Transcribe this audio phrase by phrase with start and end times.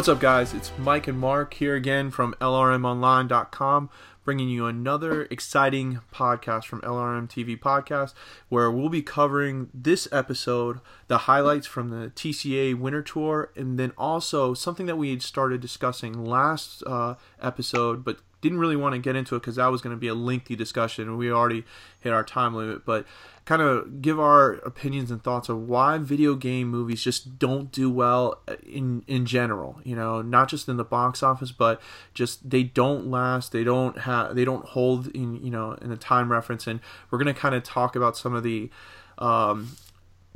[0.00, 0.54] What's up, guys?
[0.54, 3.90] It's Mike and Mark here again from LRMOnline.com,
[4.24, 8.14] bringing you another exciting podcast from LRM TV Podcast,
[8.48, 13.92] where we'll be covering this episode, the highlights from the TCA Winter Tour, and then
[13.98, 18.98] also something that we had started discussing last uh, episode, but didn't really want to
[18.98, 21.62] get into it because that was going to be a lengthy discussion, and we already
[22.00, 22.86] hit our time limit.
[22.86, 23.04] But
[23.50, 27.90] kind of give our opinions and thoughts of why video game movies just don't do
[27.90, 29.80] well in in general.
[29.82, 31.82] You know, not just in the box office, but
[32.14, 33.50] just they don't last.
[33.50, 34.36] They don't have.
[34.36, 36.68] They don't hold in you know in a time reference.
[36.68, 36.78] And
[37.10, 38.70] we're going to kind of talk about some of the
[39.18, 39.76] um,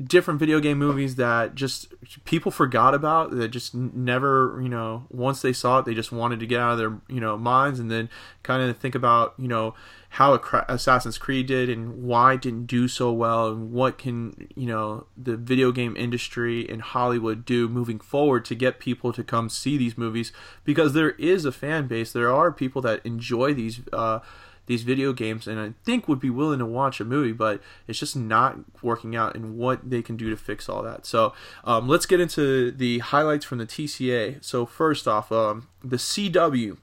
[0.03, 1.95] different video game movies that just
[2.25, 6.41] people forgot about that just never you know once they saw it they just wanted
[6.41, 8.11] to get out of their you know minds and then
[8.43, 9.73] kind of think about you know
[10.15, 10.35] how
[10.69, 15.07] Assassin's Creed did and why it didn't do so well and what can you know
[15.17, 19.77] the video game industry and Hollywood do moving forward to get people to come see
[19.77, 20.31] these movies
[20.63, 24.21] because there is a fan base there are people that enjoy these uh,
[24.67, 27.99] these video games and I think would be willing to watch a movie, but it's
[27.99, 31.05] just not working out and what they can do to fix all that.
[31.05, 34.43] So um, let's get into the highlights from the TCA.
[34.43, 36.79] So first off, um, the CW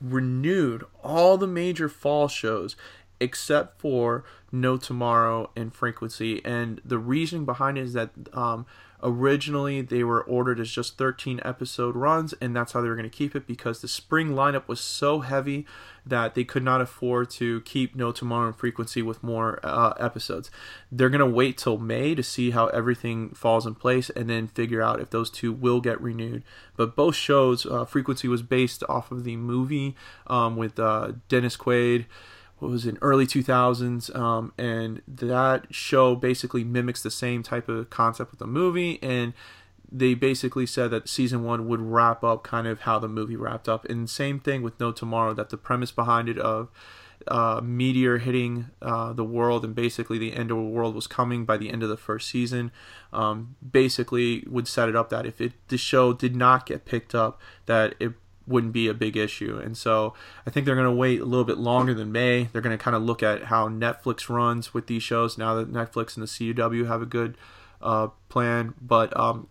[0.00, 2.76] renewed all the major fall shows
[3.20, 8.66] except for No Tomorrow and Frequency, and the reasoning behind it is that um,
[9.02, 13.08] Originally, they were ordered as just 13 episode runs, and that's how they were going
[13.08, 15.66] to keep it because the spring lineup was so heavy
[16.04, 20.50] that they could not afford to keep No Tomorrow and Frequency with more uh, episodes.
[20.90, 24.46] They're going to wait till May to see how everything falls in place and then
[24.46, 26.42] figure out if those two will get renewed.
[26.76, 29.94] But both shows, uh, Frequency was based off of the movie
[30.28, 32.06] um, with uh, Dennis Quaid
[32.58, 37.90] what was in early 2000s um, and that show basically mimics the same type of
[37.90, 39.34] concept with the movie and
[39.90, 43.68] they basically said that season one would wrap up kind of how the movie wrapped
[43.68, 43.84] up.
[43.86, 46.68] And same thing with no tomorrow that the premise behind it of
[47.28, 51.44] uh, meteor hitting uh, the world and basically the end of the world was coming
[51.44, 52.70] by the end of the first season
[53.12, 57.14] um, basically would set it up that if it the show did not get picked
[57.14, 58.12] up that it
[58.46, 59.60] wouldn't be a big issue.
[59.62, 60.14] And so
[60.46, 62.44] I think they're going to wait a little bit longer than May.
[62.52, 65.72] They're going to kind of look at how Netflix runs with these shows now that
[65.72, 67.36] Netflix and the CW have a good
[67.82, 68.74] uh, plan.
[68.80, 69.48] But um,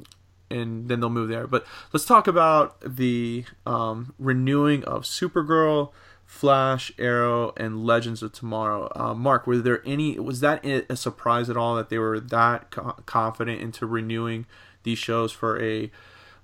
[0.49, 1.47] and then they'll move there.
[1.47, 5.91] But let's talk about the um, renewing of Supergirl.
[6.25, 8.91] Flash, Arrow, and Legends of Tomorrow.
[8.95, 10.19] Uh, Mark, were there any?
[10.19, 14.47] Was that a surprise at all that they were that co- confident into renewing
[14.81, 15.91] these shows for a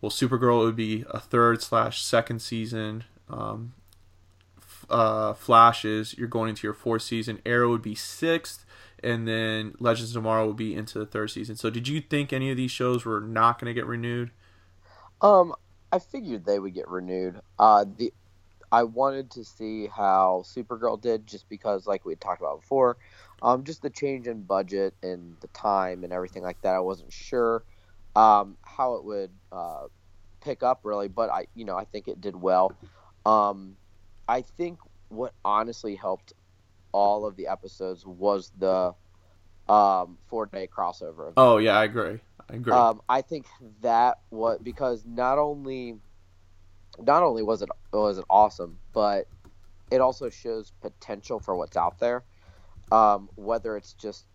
[0.02, 3.04] well, Supergirl would be a third slash second season.
[3.30, 3.74] Um,
[4.90, 7.40] uh, Flashes, you're going into your fourth season.
[7.46, 8.66] Arrow would be sixth,
[9.04, 11.56] and then Legends of Tomorrow would be into the third season.
[11.56, 14.32] So, did you think any of these shows were not going to get renewed?
[15.22, 15.54] Um,
[15.92, 17.40] I figured they would get renewed.
[17.60, 18.12] Uh, the
[18.72, 22.98] I wanted to see how Supergirl did, just because, like we talked about before,
[23.42, 26.76] um, just the change in budget and the time and everything like that.
[26.76, 27.64] I wasn't sure
[28.16, 29.86] um, how it would uh,
[30.44, 32.76] pick up really, but I you know I think it did well.
[33.26, 33.78] Um,
[34.28, 34.80] I think
[35.10, 36.34] what honestly helped
[36.92, 38.94] all of the episodes was the
[39.70, 41.22] um, four day crossover.
[41.22, 41.34] Event.
[41.38, 42.20] Oh yeah, I agree.
[42.50, 42.74] I agree.
[42.74, 43.46] Um, I think
[43.82, 45.96] that what because not only
[47.00, 49.28] not only was it was it awesome, but
[49.92, 52.24] it also shows potential for what's out there.
[52.92, 54.26] Um, whether it's just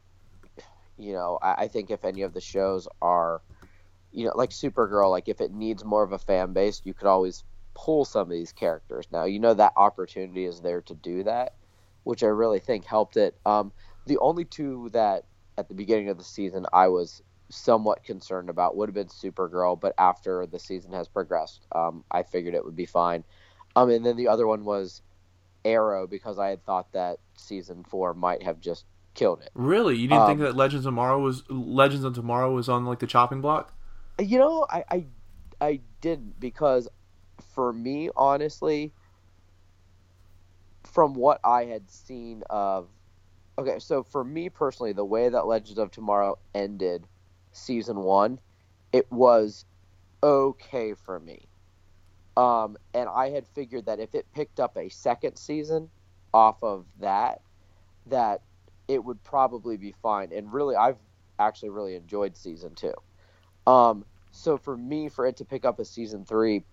[0.99, 3.43] you know, I, I think if any of the shows are
[4.17, 7.07] you know, like Supergirl, like if it needs more of a fan base, you could
[7.07, 7.45] always
[7.75, 9.07] pull some of these characters.
[9.13, 11.53] Now, you know that opportunity is there to do that,
[12.05, 13.37] which I really think helped it.
[13.45, 13.73] Um,
[14.07, 15.27] the only two that
[15.59, 19.79] at the beginning of the season I was somewhat concerned about would have been Supergirl,
[19.79, 23.23] but after the season has progressed, um, I figured it would be fine.
[23.77, 25.03] Um, and then the other one was
[25.67, 29.51] Arrow because I had thought that season four might have just killed it.
[29.53, 32.87] Really, you didn't um, think that Legends of Tomorrow was Legends of Tomorrow was on
[32.87, 33.76] like the chopping block?
[34.21, 35.07] You know, I, I,
[35.61, 36.89] I didn't because
[37.55, 38.93] for me, honestly,
[40.85, 42.89] from what I had seen of,
[43.59, 47.07] okay, so for me personally, the way that Legends of Tomorrow ended
[47.53, 48.41] season one,
[48.93, 49.67] it was
[50.23, 51.49] okay for me.
[52.37, 55.91] Um, and I had figured that if it picked up a second season
[56.35, 57.41] off of that,
[58.07, 58.43] that
[58.89, 60.33] it would probably be fine.
[60.33, 60.99] And really, I've
[61.39, 62.95] actually really enjoyed season two.
[63.67, 66.65] Um, so for me, for it to pick up a season three,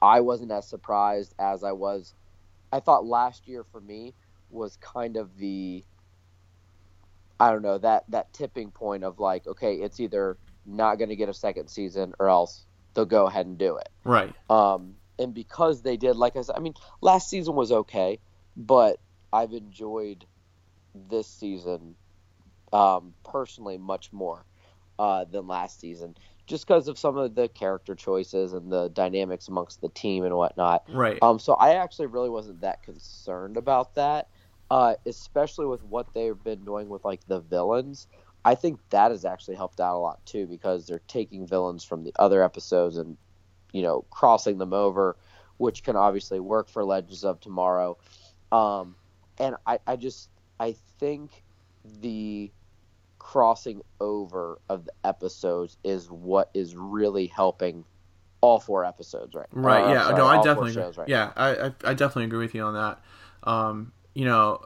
[0.00, 2.14] I wasn't as surprised as I was.
[2.72, 4.14] I thought last year for me
[4.50, 5.84] was kind of the
[7.38, 11.16] I don't know that that tipping point of like okay, it's either not going to
[11.16, 13.88] get a second season or else they'll go ahead and do it.
[14.04, 14.32] Right.
[14.48, 18.20] Um, and because they did, like I said, I mean, last season was okay,
[18.56, 18.98] but
[19.32, 20.26] I've enjoyed
[20.94, 21.94] this season
[22.72, 24.44] um, personally much more
[25.00, 26.14] uh, than last season,
[26.46, 30.34] just because of some of the character choices and the dynamics amongst the team and
[30.34, 30.84] whatnot.
[30.92, 31.18] Right.
[31.22, 34.28] Um, so I actually really wasn't that concerned about that,
[34.70, 38.08] uh, especially with what they've been doing with like the villains.
[38.44, 42.04] I think that has actually helped out a lot too because they're taking villains from
[42.04, 43.16] the other episodes and
[43.72, 45.16] you know crossing them over,
[45.56, 47.96] which can obviously work for Legends of Tomorrow.
[48.52, 48.96] Um,
[49.38, 51.42] and I, I just I think
[52.02, 52.52] the
[53.20, 57.84] crossing over of the episodes is what is really helping
[58.40, 59.46] all four episodes right?
[59.52, 60.92] Right uh, yeah sorry, no i definitely agree.
[60.96, 61.08] right?
[61.08, 63.00] yeah I, I i definitely agree with you on that.
[63.48, 64.62] Um you know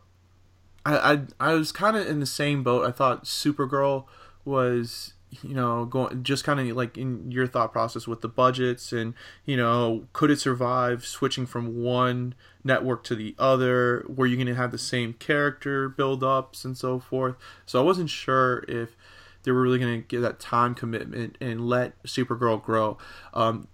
[0.86, 2.86] i i, I was kind of in the same boat.
[2.86, 4.04] I thought supergirl
[4.44, 8.92] was you know going just kind of like in your thought process with the budgets
[8.92, 9.14] and
[9.44, 12.34] you know could it survive switching from one
[12.64, 14.04] network to the other?
[14.08, 17.36] Were you going to have the same character build ups and so forth?
[17.66, 18.96] So i wasn't sure if
[19.44, 22.98] they were really going to give that time commitment and let supergirl grow.
[23.34, 23.68] Um,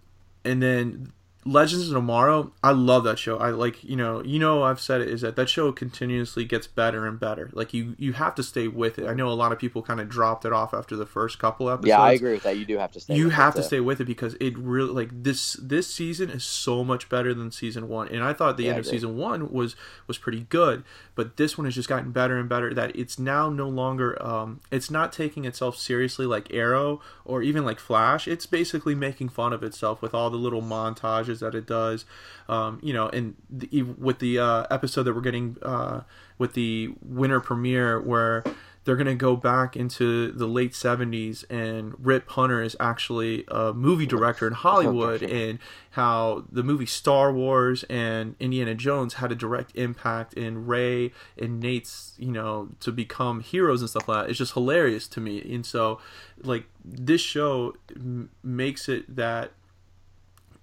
[0.45, 1.13] and then
[1.47, 3.39] Legends of Tomorrow, I love that show.
[3.39, 6.67] I like, you know, you know, I've said it is that that show continuously gets
[6.67, 7.49] better and better.
[7.55, 9.07] Like you, you have to stay with it.
[9.07, 11.71] I know a lot of people kind of dropped it off after the first couple
[11.71, 11.87] episodes.
[11.89, 13.63] yeah i agree with that you do have to stay You with have it, to
[13.63, 13.63] too.
[13.63, 17.51] stay with it because it really like this this season is so much better than
[17.51, 18.09] season one.
[18.09, 19.75] And I thought the Yeah, end of season one was
[20.07, 20.85] was pretty good,
[21.15, 22.73] but this one has just gotten better and better.
[22.75, 27.65] That it's now no longer um, it's not taking itself seriously like Arrow or even
[27.65, 28.29] like Flash.
[28.29, 32.05] It's basically making fun of itself with all the little montages that it does.
[32.49, 36.01] Um, you know, and the, with the uh, episode that we're getting uh,
[36.37, 38.43] with the winter premiere where
[38.85, 43.75] they're going to go back into the late 70s and Rip Hunter is actually a
[43.75, 45.59] movie director in Hollywood and
[45.91, 51.61] how the movie Star Wars and Indiana Jones had a direct impact in Ray and
[51.61, 54.31] Nate's, you know, to become heroes and stuff like that.
[54.31, 55.41] It's just hilarious to me.
[55.43, 56.01] And so
[56.43, 59.53] like this show m- makes it that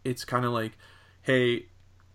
[0.10, 0.74] it's kind of like
[1.22, 1.66] hey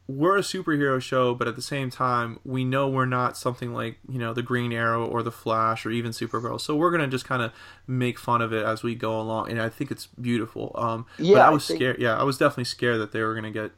[0.08, 3.98] we're a superhero show, but at the same time, we know we're not something like
[4.08, 6.60] you know the Green Arrow or the Flash or even Supergirl.
[6.60, 7.52] So we're gonna just kind of
[7.86, 10.72] make fun of it as we go along, and I think it's beautiful.
[10.74, 11.98] Um, but Yeah, I I was think- scared.
[12.00, 13.70] Yeah, I was definitely scared that they were gonna get,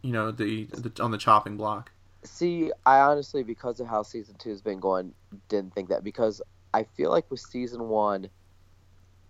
[0.00, 1.90] you know, the, the on the chopping block.
[2.22, 5.12] See, I honestly, because of how season two has been going,
[5.48, 6.40] didn't think that because
[6.72, 8.28] I feel like with season one,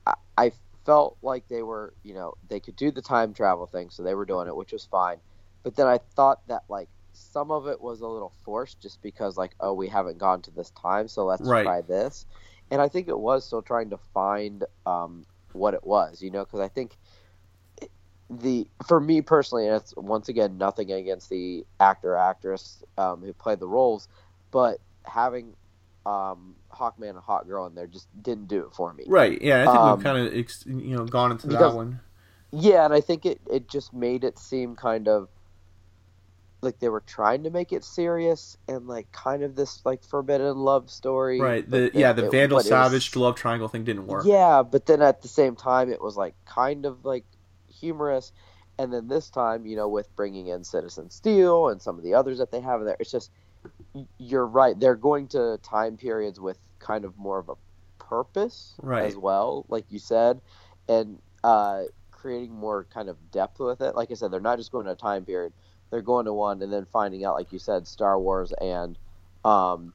[0.07, 0.53] I, I
[0.85, 4.15] felt like they were, you know, they could do the time travel thing, so they
[4.15, 5.21] were doing it, which was fine.
[5.63, 9.37] But then I thought that like some of it was a little forced, just because
[9.37, 11.73] like, oh, we haven't gone to this time, so let's Right.
[11.73, 12.27] try this.
[12.71, 16.45] And I think it was still trying to find um, what it was, you know,
[16.45, 16.99] because I think
[18.31, 23.33] the for me personally, and it's once again nothing against the actor actress um, who
[23.33, 24.09] played the roles,
[24.51, 25.55] but having
[26.07, 29.05] um, Hawkman and Hawk Girl in there just didn't do it for me.
[29.07, 29.41] Right.
[29.41, 32.01] Yeah, I think Um, we've kind of ex- you know gone into because- that one.
[32.51, 35.29] Yeah, and I think it it just made it seem kind of
[36.61, 40.57] like they were trying to make it serious and like kind of this like forbidden
[40.57, 41.41] love story.
[41.41, 41.69] Right.
[41.69, 44.25] The yeah the it- Vandal it was- Savage love triangle thing didn't work.
[44.25, 47.25] Yeah, but then at the same time, it was like kind of like
[47.69, 48.33] humorous.
[48.79, 52.15] And then this time, you know, with bringing in Citizen Steel and some of the
[52.15, 53.31] others that they have in there, it's just
[54.19, 54.79] you're right.
[54.79, 57.55] They're going to time periods with kind of more of a
[57.99, 59.05] purpose Right.
[59.05, 60.41] as well, like you said,
[60.89, 63.95] and uh, creating more kind of depth with it.
[63.95, 65.53] Like I said, they're not just going to a time period;
[65.91, 68.99] they're going to one and then finding out, like you said, Star Wars and
[69.45, 69.93] um,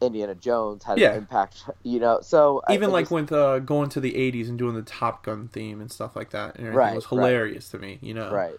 [0.00, 1.12] Indiana Jones had Yeah.
[1.12, 1.64] an impact.
[1.82, 4.74] You know, so Even I like just- with uh, going to the '80s and doing
[4.74, 7.10] the Top Gun theme and stuff like that, and everything Right, was right.
[7.18, 7.98] hilarious to me.
[8.02, 8.32] You know.
[8.32, 8.56] Right.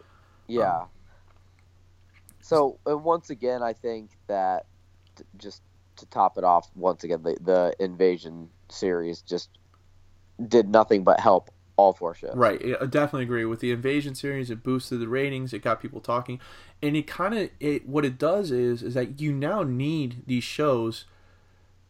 [0.48, 0.86] Yeah.
[2.48, 4.68] So, and once again, I think that
[5.18, 5.62] t- just
[5.98, 9.50] to top it off, once again, the, the invasion series just
[10.48, 12.32] did nothing but help all four shows.
[12.36, 14.50] Right, I definitely agree with the Invasion series.
[14.50, 15.52] It boosted the ratings.
[15.52, 16.40] It got people talking,
[16.82, 17.86] and it kind of it.
[17.86, 21.04] What it does is is that you now need these shows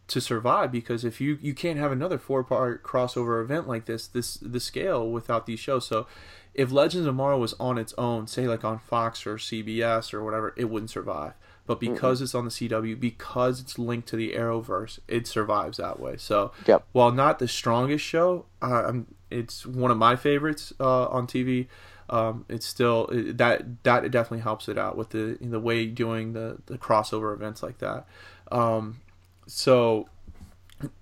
[0.07, 4.07] to survive because if you you can't have another four part crossover event like this
[4.07, 5.85] this the scale without these shows.
[5.87, 6.07] So
[6.53, 10.23] if Legends of Tomorrow was on its own, say like on Fox or CBS or
[10.23, 11.33] whatever, it wouldn't survive.
[11.67, 15.99] But because it's on the CW, because it's linked to the Arrowverse, it survives that
[15.99, 16.15] way.
[16.15, 16.85] So Yep.
[16.93, 18.93] while not the strongest show, uh,
[19.29, 21.67] it's one of my favorites uh, on TV.
[22.09, 25.85] Um, it's still it, that that it definitely helps it out with the the way
[25.85, 28.07] doing the the crossover events like that.
[28.49, 29.01] Um,
[29.47, 30.07] so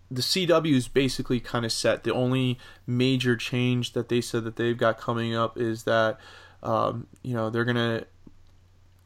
[0.09, 2.03] the CW is basically kind of set.
[2.03, 6.19] The only major change that they said that they've got coming up is that
[6.63, 8.05] um, you know they're gonna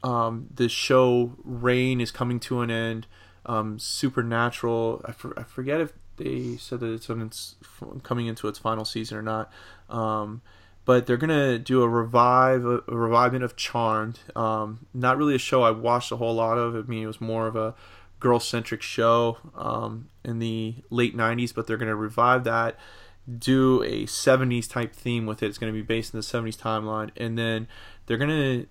[0.02, 3.06] um, the show Reign is coming to an end.
[3.46, 7.56] Um, Supernatural, I, for, I forget if they said that it's its
[8.02, 9.50] coming into its final season or not.
[9.88, 10.42] Um,
[10.84, 14.20] but they're gonna do a revive a, a revivement of Charmed.
[14.36, 16.74] Um, not really a show I watched a whole lot of.
[16.74, 17.74] I mean, it was more of a
[18.20, 22.78] girl centric show um, in the late '90s, but they're gonna revive that.
[23.38, 25.46] Do a 70s type theme with it.
[25.46, 27.68] It's going to be based in the 70s timeline, and then
[28.06, 28.66] they're going to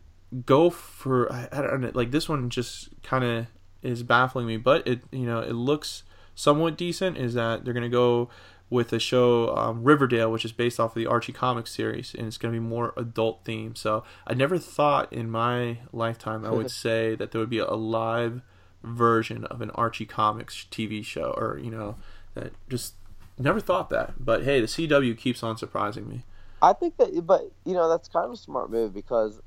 [0.45, 3.47] go for I, I don't know, like this one just kind of
[3.81, 6.03] is baffling me, but it you know it looks
[6.35, 7.17] somewhat decent.
[7.17, 8.29] Is that they're gonna go
[8.69, 12.27] with the show um, Riverdale, which is based off of the Archie comics series, and
[12.27, 13.77] it's gonna be more adult themed.
[13.77, 17.71] So I never thought in my lifetime I would say that there would be a
[17.71, 18.41] live
[18.83, 21.95] version of an Archie comics TV show, or you know
[22.35, 22.93] that just
[23.37, 24.13] never thought that.
[24.23, 26.23] But hey, the CW keeps on surprising me.
[26.61, 29.41] I think that, but you know, that's kind of a smart move because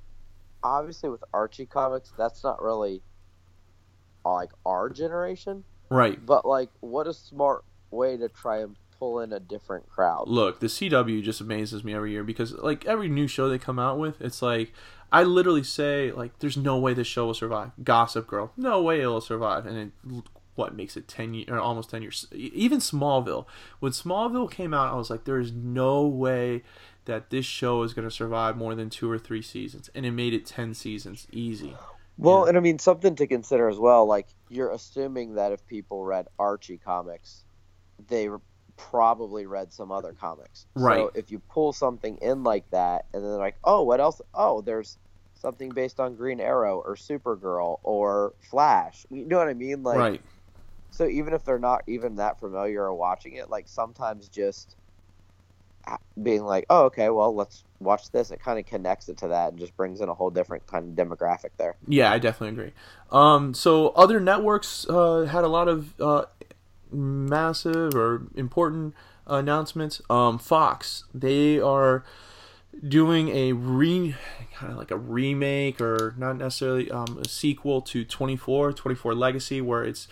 [0.62, 3.02] obviously with Archie comics, that's not really
[4.24, 5.64] like our generation.
[5.90, 6.24] Right.
[6.24, 10.28] But like, what a smart way to try and pull in a different crowd.
[10.28, 13.78] Look, the CW just amazes me every year because like every new show they come
[13.78, 14.72] out with, it's like
[15.12, 19.00] I literally say like, "There's no way this show will survive." Gossip Girl, no way
[19.00, 19.92] it'll survive, and it
[20.54, 23.46] what makes it 10 years or almost 10 years even smallville
[23.80, 26.62] when smallville came out i was like there is no way
[27.04, 30.12] that this show is going to survive more than two or three seasons, and it
[30.12, 31.76] made it ten seasons easy.
[32.18, 32.50] Well, yeah.
[32.50, 34.06] and I mean something to consider as well.
[34.06, 37.44] Like you're assuming that if people read Archie comics,
[38.08, 38.28] they
[38.76, 40.66] probably read some other comics.
[40.74, 40.98] Right.
[40.98, 44.20] So if you pull something in like that, and then they're like, oh, what else?
[44.34, 44.98] Oh, there's
[45.42, 49.04] something based on Green Arrow or Supergirl or Flash.
[49.10, 49.82] You know what I mean?
[49.82, 50.20] Like, right.
[50.90, 54.76] So even if they're not even that familiar or watching it, like sometimes just
[56.22, 58.30] being like, oh, okay, well, let's watch this.
[58.30, 60.98] It kind of connects it to that and just brings in a whole different kind
[60.98, 61.76] of demographic there.
[61.88, 62.72] Yeah, I definitely agree.
[63.10, 66.26] Um, so other networks uh, had a lot of uh,
[66.90, 68.94] massive or important
[69.26, 70.00] announcements.
[70.08, 72.04] Um, Fox, they are
[72.86, 74.14] doing a re
[74.54, 79.60] kind of like a remake or not necessarily um, a sequel to 24 24 legacy
[79.60, 80.08] where it's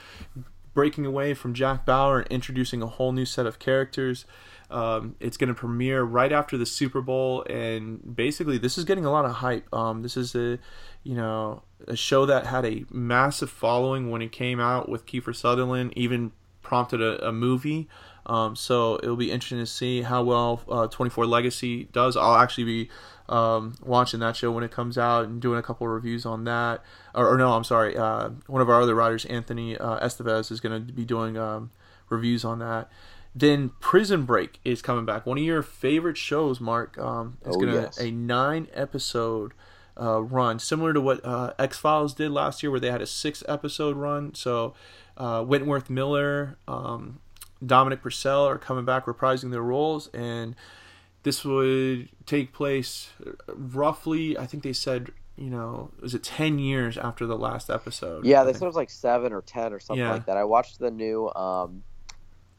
[0.74, 4.24] breaking away from jack bauer and introducing a whole new set of characters
[4.70, 9.04] um, it's going to premiere right after the Super Bowl, and basically, this is getting
[9.04, 9.66] a lot of hype.
[9.74, 10.58] Um, this is a,
[11.02, 15.34] you know, a show that had a massive following when it came out with Kiefer
[15.34, 16.30] Sutherland, even
[16.62, 17.88] prompted a, a movie.
[18.26, 22.16] Um, so it'll be interesting to see how well uh, 24 Legacy does.
[22.16, 22.90] I'll actually be
[23.28, 26.44] um, watching that show when it comes out and doing a couple of reviews on
[26.44, 26.82] that.
[27.14, 27.96] Or, or no, I'm sorry.
[27.96, 31.70] Uh, one of our other writers, Anthony uh, Estevez, is going to be doing um,
[32.08, 32.90] reviews on that.
[33.34, 35.24] Then Prison Break is coming back.
[35.24, 36.98] One of your favorite shows, Mark.
[36.98, 37.98] Um, it's oh, gonna yes.
[37.98, 39.52] a nine episode
[40.00, 43.06] uh, run, similar to what uh, X Files did last year, where they had a
[43.06, 44.34] six episode run.
[44.34, 44.74] So
[45.16, 47.20] uh, Wentworth Miller, um,
[47.64, 50.56] Dominic Purcell are coming back reprising their roles, and
[51.22, 53.10] this would take place
[53.48, 54.38] roughly.
[54.38, 58.26] I think they said you know, was it 10 years after the last episode?
[58.26, 60.12] Yeah, they said it was like 7 or 10 or something yeah.
[60.12, 60.36] like that.
[60.36, 61.82] I watched the new um,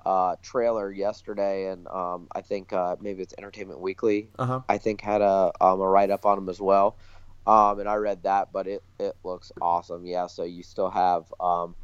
[0.04, 4.30] uh, trailer yesterday, and um, I think uh, maybe it's Entertainment Weekly.
[4.40, 4.62] Uh-huh.
[4.68, 6.98] I think had a um, a write up on them as well,
[7.46, 10.06] um, and I read that, but it it looks awesome.
[10.06, 11.76] Yeah, so you still have um,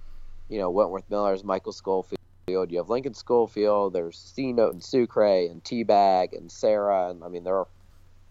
[0.50, 1.74] you know Wentworth Miller's Michael
[2.50, 3.92] You have Lincoln Scofield.
[3.92, 7.66] There's C Note and Sucre and T-Bag and Sarah, and I mean they're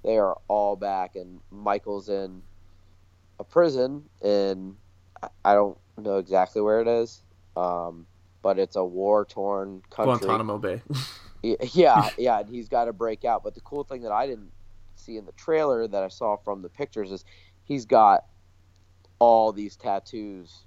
[0.02, 2.40] they are all back, and Michael's in
[3.38, 4.74] a prison in
[5.44, 7.22] I don't know exactly where it is.
[7.58, 8.06] Um,
[8.40, 10.26] but it's a war torn country.
[10.26, 10.80] Guantanamo Bay.
[11.74, 13.44] yeah, yeah, and he's got to break out.
[13.44, 14.52] But the cool thing that I didn't
[14.94, 17.24] see in the trailer that I saw from the pictures is
[17.64, 18.24] he's got
[19.18, 20.65] all these tattoos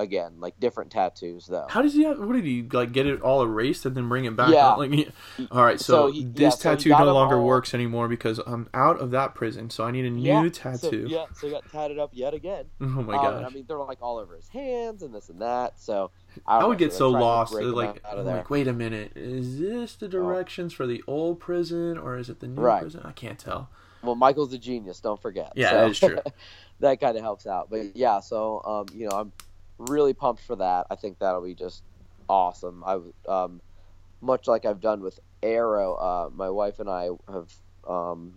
[0.00, 1.66] again, like different tattoos though.
[1.68, 2.18] How does he have?
[2.18, 2.92] What did he like?
[2.92, 4.50] Get it all erased and then bring it back?
[4.50, 4.70] Yeah.
[4.80, 5.08] Like,
[5.50, 5.78] all right.
[5.78, 7.44] So, so he, this yeah, tattoo so no longer all...
[7.44, 9.68] works anymore because I'm out of that prison.
[9.68, 11.08] So I need a new yeah, tattoo.
[11.08, 11.26] So, yeah.
[11.34, 12.66] So he got tatted up yet again.
[12.80, 13.44] Oh my um, god.
[13.44, 15.78] I mean, they're like all over his hands and this and that.
[15.78, 16.10] So
[16.46, 17.52] I, I would know, get so lost.
[17.52, 20.08] Like, like, wait a minute, is this the oh.
[20.08, 20.76] directions oh.
[20.76, 22.80] for the old prison or is it the new right.
[22.80, 23.02] prison?
[23.04, 23.70] I can't tell.
[24.02, 25.00] Well, Michael's a genius.
[25.00, 25.52] Don't forget.
[25.54, 26.18] Yeah, so, that is true.
[26.80, 27.70] that kind of helps out.
[27.70, 29.32] But yeah, so um, you know, I'm
[29.88, 30.86] really pumped for that.
[30.90, 31.82] I think that'll be just
[32.28, 32.84] awesome.
[32.84, 33.60] I um,
[34.20, 35.94] much like I've done with Arrow.
[35.94, 37.52] Uh, my wife and I have
[37.88, 38.34] um,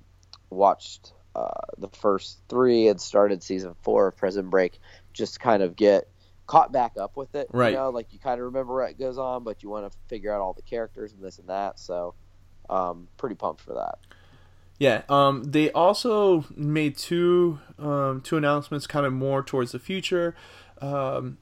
[0.49, 4.79] watched uh, the first three and started season four of Prison Break,
[5.13, 6.07] just kind of get
[6.47, 7.47] caught back up with it.
[7.51, 7.71] Right.
[7.71, 10.33] You know, like you kind of remember what goes on, but you want to figure
[10.33, 11.79] out all the characters and this and that.
[11.79, 12.15] So,
[12.69, 13.99] um, pretty pumped for that.
[14.79, 15.03] Yeah.
[15.07, 20.35] Um, they also made two um, two announcements, kind of more towards the future.
[20.83, 21.37] Um,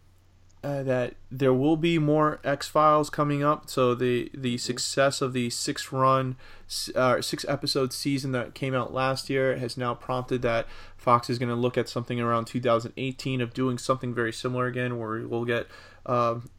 [0.63, 3.67] uh, that there will be more X Files coming up.
[3.67, 6.35] So the the success of the six run,
[6.95, 11.39] uh, six episode season that came out last year has now prompted that Fox is
[11.39, 15.45] going to look at something around 2018 of doing something very similar again, where we'll
[15.45, 15.67] get.
[16.05, 16.49] Um,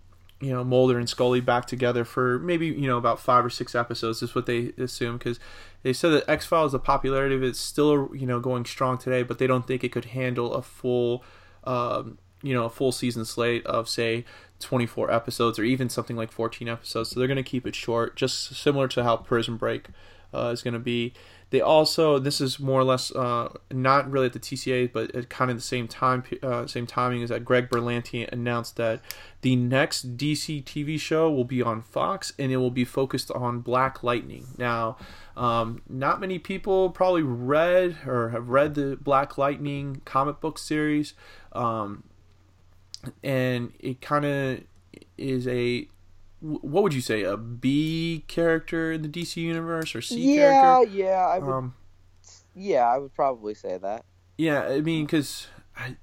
[0.41, 3.77] you know Mulder and Scully back together for maybe you know about five or six
[3.77, 5.39] episodes is what they assume because
[5.85, 8.99] they said that X Files the popularity of it is still you know going strong
[8.99, 11.23] today, but they don't think it could handle a full
[11.62, 14.25] um, you know a full season slate of say
[14.61, 17.11] 24 episodes or even something like 14 episodes.
[17.11, 19.88] So they're going to keep it short, just similar to how Prison Break
[20.32, 21.12] uh, is going to be.
[21.50, 25.28] They also this is more or less uh, not really at the TCA, but at
[25.28, 29.02] kind of the same time uh, same timing is that Greg Berlanti announced that
[29.42, 33.61] the next DC TV show will be on Fox and it will be focused on
[33.61, 34.46] Black Lightning.
[34.56, 34.96] Now,
[35.37, 41.12] um, not many people probably read or have read the Black Lightning comic book series,
[41.52, 42.02] um,
[43.23, 44.61] and it kind of
[45.18, 45.87] is a
[46.40, 50.92] what would you say a B character in the DC universe or C yeah, character?
[50.97, 51.52] Yeah, I would.
[51.52, 51.75] Um,
[52.54, 54.04] yeah, I would probably say that.
[54.37, 55.97] Yeah, I mean, because I.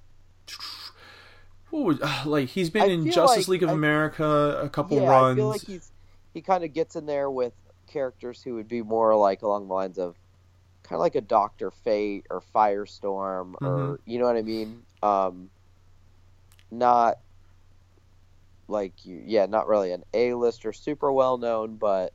[1.70, 5.00] What would like he's been I in Justice like- League of I- America a couple
[5.02, 5.34] yeah, runs.
[5.34, 5.92] I feel like he's
[6.34, 7.54] he kind of gets in there with
[7.88, 10.16] characters who would be more like along the lines of
[10.84, 13.66] kind of like a Doctor Fate or Firestorm Mm-hmm.
[13.66, 14.82] or you know what I mean.
[15.04, 15.50] Um,
[16.72, 17.20] not
[18.68, 22.14] like you, yeah, not really an A-lister, super well known, but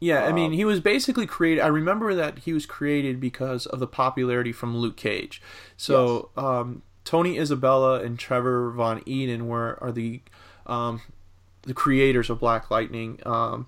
[0.00, 1.62] Yeah, I mean, Um, he was basically created.
[1.62, 5.40] I remember that he was created because of the popularity from Luke Cage.
[5.76, 10.20] So um, Tony Isabella and Trevor Von Eeden were are the
[10.66, 11.00] um,
[11.62, 13.66] the creators of Black Lightning, um,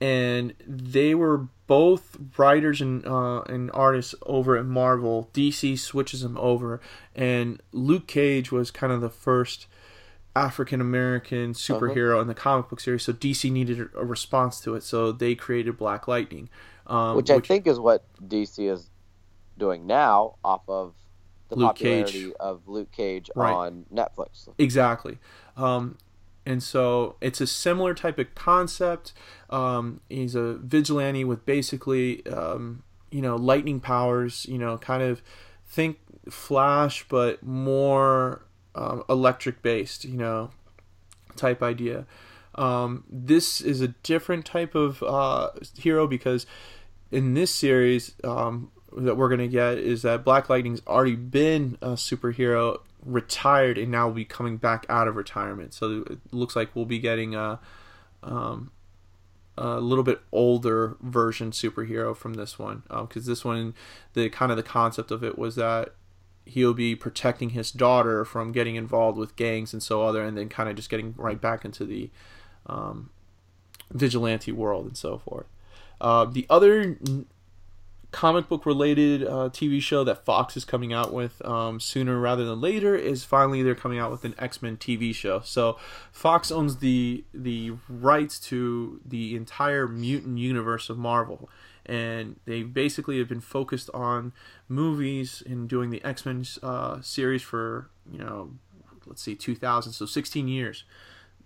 [0.00, 5.30] and they were both writers and uh, and artists over at Marvel.
[5.34, 6.80] DC switches them over,
[7.14, 9.66] and Luke Cage was kind of the first.
[10.34, 14.82] African American superhero in the comic book series, so DC needed a- response to it,
[14.82, 16.50] so they created Black Lightning,
[16.86, 18.90] um, which, I think is what DC is
[19.56, 20.92] doing now off of
[21.48, 22.04] the Luke Cage.
[22.04, 23.50] popularity of Luke Cage Right.
[23.50, 24.46] on Netflix.
[24.58, 25.18] Exactly.
[25.56, 25.96] Um,
[26.46, 29.12] and so it's a similar type of concept.
[29.50, 35.22] Um, he's a vigilante with basically, um, you know, lightning powers, you know, kind of
[35.66, 35.98] think
[36.30, 38.42] Flash, but more
[38.76, 40.50] um, electric based, you know,
[41.34, 42.06] type idea.
[42.54, 46.46] Um, this is a different type of uh, hero because
[47.10, 51.76] in this series um, that we're going to get is that Black Lightning's already been
[51.82, 55.72] a superhero, retired, and now will be coming back out of retirement.
[55.74, 57.60] So it looks like we'll be getting a,
[58.22, 58.70] um,
[59.56, 63.74] a little bit older version superhero from this one because this one,
[64.14, 65.94] the kind of the concept of it was that
[66.44, 70.48] he'll be protecting his daughter from getting involved with gangs and so other, and then
[70.48, 72.10] kind of just getting right back into the
[72.66, 73.10] um,
[73.90, 75.46] vigilante world and so forth.
[76.00, 76.96] Uh, the other
[78.16, 82.46] comic book related uh, TV show that Fox is coming out with um, sooner rather
[82.46, 85.40] than later is finally they're coming out with an X Men TV show.
[85.44, 85.76] So
[86.12, 91.50] Fox owns the the rights to the entire mutant universe of Marvel,
[91.84, 94.32] and they basically have been focused on
[94.66, 98.52] movies and doing the X Men uh, series for you know
[99.04, 100.84] let's see 2000 so 16 years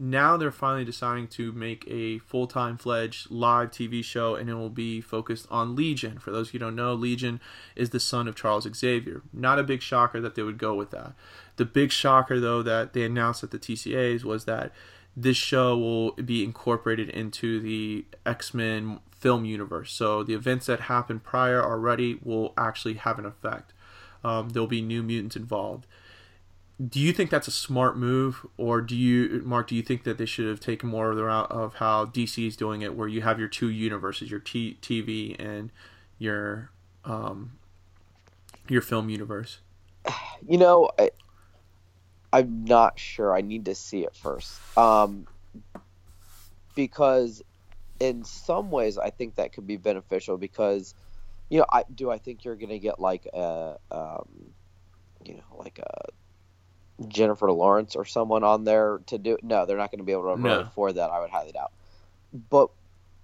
[0.01, 4.71] now they're finally deciding to make a full-time fledged live TV show and it will
[4.71, 6.19] be focused on Legion.
[6.19, 7.39] For those who don't know, Legion
[7.77, 9.21] is the son of Charles Xavier.
[9.31, 11.13] Not a big shocker that they would go with that.
[11.57, 14.73] The big shocker though that they announced at the TCAs was that
[15.15, 19.93] this show will be incorporated into the X-Men film universe.
[19.93, 23.75] So the events that happened prior already will actually have an effect.
[24.25, 25.87] Um, there'll be new mutants involved
[26.89, 30.17] do you think that's a smart move or do you mark do you think that
[30.19, 33.09] they should have taken more of the route of how dc is doing it where
[33.09, 35.71] you have your two universes your T- tv and
[36.19, 36.71] your
[37.05, 37.53] um
[38.69, 39.59] your film universe
[40.47, 41.11] You know, I,
[42.33, 43.35] I'm not sure.
[43.35, 44.59] I need to see it first.
[44.77, 45.27] Um,
[46.75, 47.43] because
[47.99, 50.95] in some ways, I think that could be beneficial because,
[51.49, 54.29] you know, I do I think you're gonna get like a, um,
[55.25, 56.05] you know, like a
[57.09, 59.39] Jennifer Lawrence or someone on there to do.
[59.43, 60.61] No, they're not going to be able to No.
[60.61, 61.11] afford that.
[61.11, 61.73] I would highly doubt.
[62.51, 62.71] But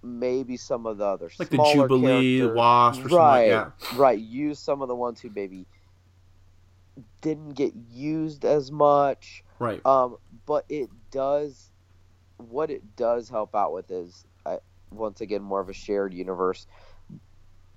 [0.02, 3.96] maybe some of the other like the jubilee the wasp or something right, like that
[3.98, 4.18] right.
[4.18, 5.66] Use some of the ones who maybe
[7.20, 9.84] didn't get used as much, Right.
[9.84, 11.70] Um, but it does
[12.36, 14.58] what it does help out with is uh,
[14.90, 16.66] once again more of a shared universe,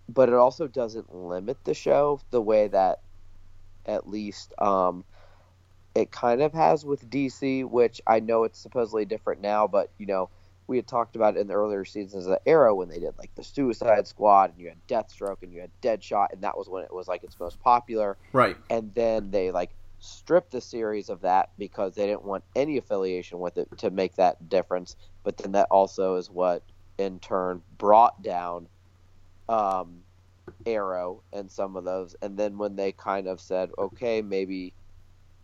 [0.07, 2.99] but it also doesn't limit the show the way that
[3.85, 5.03] at least um,
[5.95, 10.05] it kind of has with DC, which I know it's supposedly different now, but you
[10.05, 10.29] know
[10.69, 13.33] we had talked about it in the earlier seasons of Arrow when they did like
[13.33, 16.83] the Suicide Squad and you had Deathstroke and you had Deadshot and that was when
[16.83, 18.17] it was like its most popular.
[18.33, 18.55] Right.
[18.69, 23.39] And then they like stripped the series of that because they didn't want any affiliation
[23.39, 24.95] with it to make that difference.
[25.23, 26.61] But then that also is what
[26.99, 28.67] in turn brought down
[29.49, 30.03] um,
[30.67, 32.15] Arrow and some of those.
[32.21, 34.73] And then when they kind of said, okay, maybe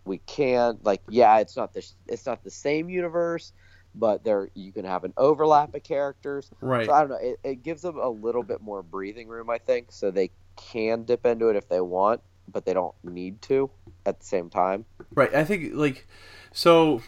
[0.06, 3.54] we can't like yeah, it's not the it's not the same universe
[3.98, 6.52] but there you can have an overlap of characters.
[6.62, 6.86] Right.
[6.86, 7.18] So I don't know.
[7.22, 11.04] It, it gives them a little bit more breathing room, I think, so they can
[11.04, 13.72] dip into it if they want, but they don't need to
[14.06, 14.86] at the same time.
[15.14, 15.34] Right.
[15.34, 16.08] I think like
[16.52, 17.02] so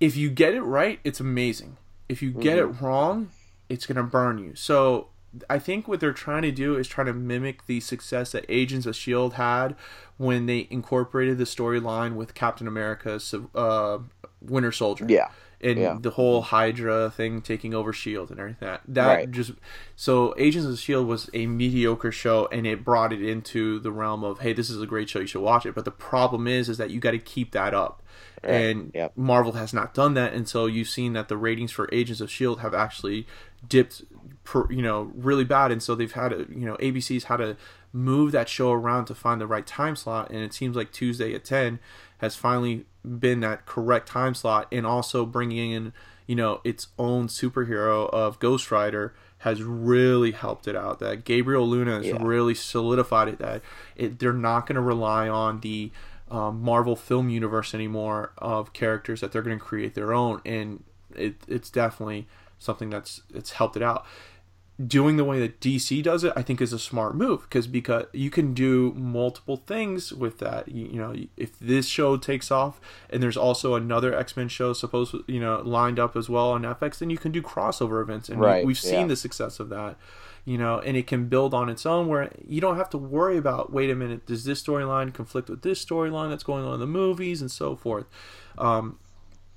[0.00, 1.76] if you get it right, it's amazing.
[2.08, 2.74] If you get Mm-hmm.
[2.74, 3.30] it wrong,
[3.68, 4.54] it's gonna burn you.
[4.54, 5.08] So
[5.48, 8.86] I think what they're trying to do is try to mimic the success that Agents
[8.86, 9.74] of Shield had
[10.18, 13.98] when they incorporated the storyline with Captain America's uh,
[14.40, 15.06] Winter Soldier.
[15.08, 15.28] Yeah.
[15.64, 15.96] and Yeah.
[16.00, 18.58] the whole Hydra thing taking over Shield and everything.
[18.68, 19.30] That, that Right.
[19.30, 19.52] just
[19.94, 24.24] so Agents of Shield was a mediocre show, and it brought it into the realm
[24.24, 25.74] of hey, this is a great show, you should watch it.
[25.76, 28.02] But the problem is, is that you got to keep that up,
[28.42, 29.12] and Yep.
[29.16, 32.28] Marvel has not done that, and so you've seen that the ratings for Agents of
[32.28, 33.26] Shield have actually
[33.68, 34.02] dipped,
[34.44, 37.56] per, you know, really bad, and so they've had to, you know, ABC's had to
[37.92, 41.34] move that show around to find the right time slot, and it seems like Tuesday
[41.34, 41.78] at ten
[42.18, 42.86] has finally
[43.18, 45.92] been that correct time slot, and also bringing in,
[46.26, 51.00] you know, its own superhero of Ghost Rider has really helped it out.
[51.00, 52.18] That Gabriel Luna has Yeah.
[52.20, 53.38] really solidified it.
[53.40, 53.60] That
[53.96, 55.90] it, they're not going to rely on the
[56.30, 60.82] um, Marvel film universe anymore of characters that they're going to create their own, and
[61.14, 62.26] it, it's definitely
[62.58, 64.06] something that's it's helped it out.
[64.84, 68.06] Doing the way that DC does it, I think, is a smart move because because
[68.12, 70.68] you can do multiple things with that.
[70.68, 74.72] You, you know, if this show takes off, and there's also another X Men show
[74.72, 78.28] supposed you know lined up as well on FX, then you can do crossover events,
[78.28, 79.06] and we- Right, we've seen yeah.
[79.08, 79.96] the success of that
[80.44, 83.36] you know, and it can build on its own where you don't have to worry
[83.36, 86.80] about, wait a minute, does this storyline conflict with this storyline that's going on in
[86.80, 88.06] the movies and so forth.
[88.58, 88.98] Um,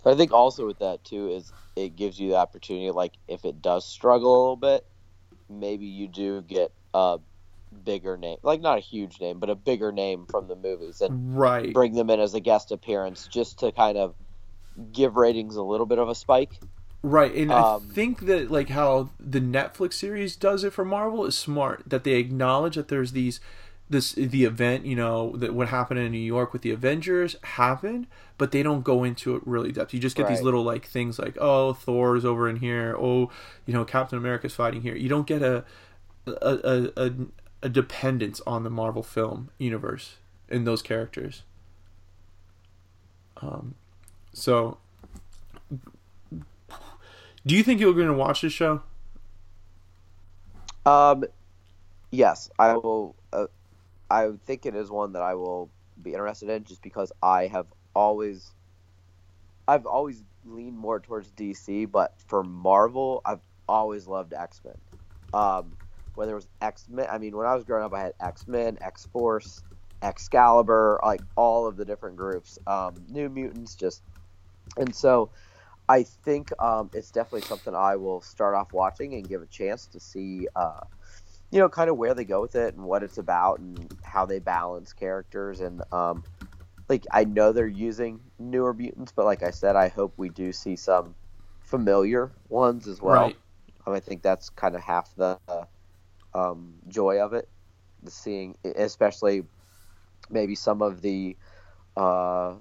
[0.06, 3.62] I think also with that too is it gives you the opportunity, like if it
[3.62, 4.86] does struggle a little bit,
[5.50, 7.20] maybe you do get a
[7.84, 11.38] bigger name, like not a huge name, but a bigger name from the movies, and
[11.38, 11.74] right.
[11.74, 14.16] bring them in as a guest appearance just to kind of
[14.92, 16.60] give ratings a little bit of a spike.
[17.02, 21.26] Right, and Um, I think that like how the Netflix series does it for Marvel
[21.26, 21.84] is smart.
[21.86, 23.40] That they acknowledge that there's these
[23.90, 28.08] this the event, you know, that what happened in New York with the Avengers happened,
[28.38, 29.94] but they don't go into it really depth.
[29.94, 33.30] You just get these little like things like oh Thor's over in here, oh
[33.66, 34.96] you know Captain America's fighting here.
[34.96, 35.64] You don't get a
[36.28, 37.12] a a, a,
[37.64, 40.18] a dependence on the Marvel film universe
[40.50, 41.44] in those characters.
[43.42, 43.76] Um,
[44.34, 44.78] so
[47.46, 48.82] do you think you're going to watch this show?
[50.86, 51.26] Um,
[52.12, 53.16] yes, I will.
[54.10, 55.70] I think it is one that I will
[56.02, 58.52] be interested in, just because I have always,
[59.68, 64.76] I've always leaned more towards DC, but for Marvel, I've always loved X Men.
[65.34, 65.78] Um,
[66.14, 68.48] whether it was X Men, I mean, when I was growing up, I had X
[68.48, 69.64] Men, X Force,
[70.02, 74.04] Excalibur, like all of the different groups, um, New Mutants, just,
[74.78, 75.32] and so.
[75.88, 79.86] I think um, it's definitely something I will start off watching and give a chance
[79.90, 80.80] to see, uh,
[81.56, 84.26] you know, kind of where they go with it and what it's about and how
[84.26, 85.62] they balance characters.
[85.62, 86.22] And um,
[86.90, 90.52] like, I know they're using newer mutants, but like I said, I hope we do
[90.52, 91.16] see some
[91.62, 93.28] familiar ones as well.
[93.28, 93.38] Right.
[93.88, 95.64] Um, I think that's kind of half the uh,
[96.34, 97.48] um, joy of it,
[98.04, 99.44] the seeing, especially
[100.30, 101.38] maybe some of the
[101.96, 102.56] uh,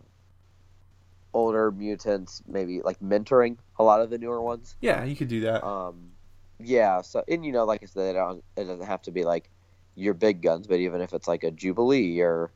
[1.33, 4.77] older mutants, maybe like mentoring a lot of the newer ones.
[4.81, 5.65] Yeah, you could do that.
[5.65, 6.14] Um,
[6.59, 7.03] yeah.
[7.03, 9.49] So, and you know, like I said, it, it doesn't have to be like
[9.95, 12.51] your big guns, but even if it's like a Jubilee or,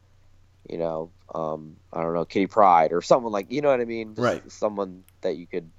[0.68, 3.84] you know, um, I don't know, Kitty Pryde or someone like, you know what I
[3.84, 4.14] mean?
[4.14, 4.50] Just Right.
[4.52, 5.70] Someone that you could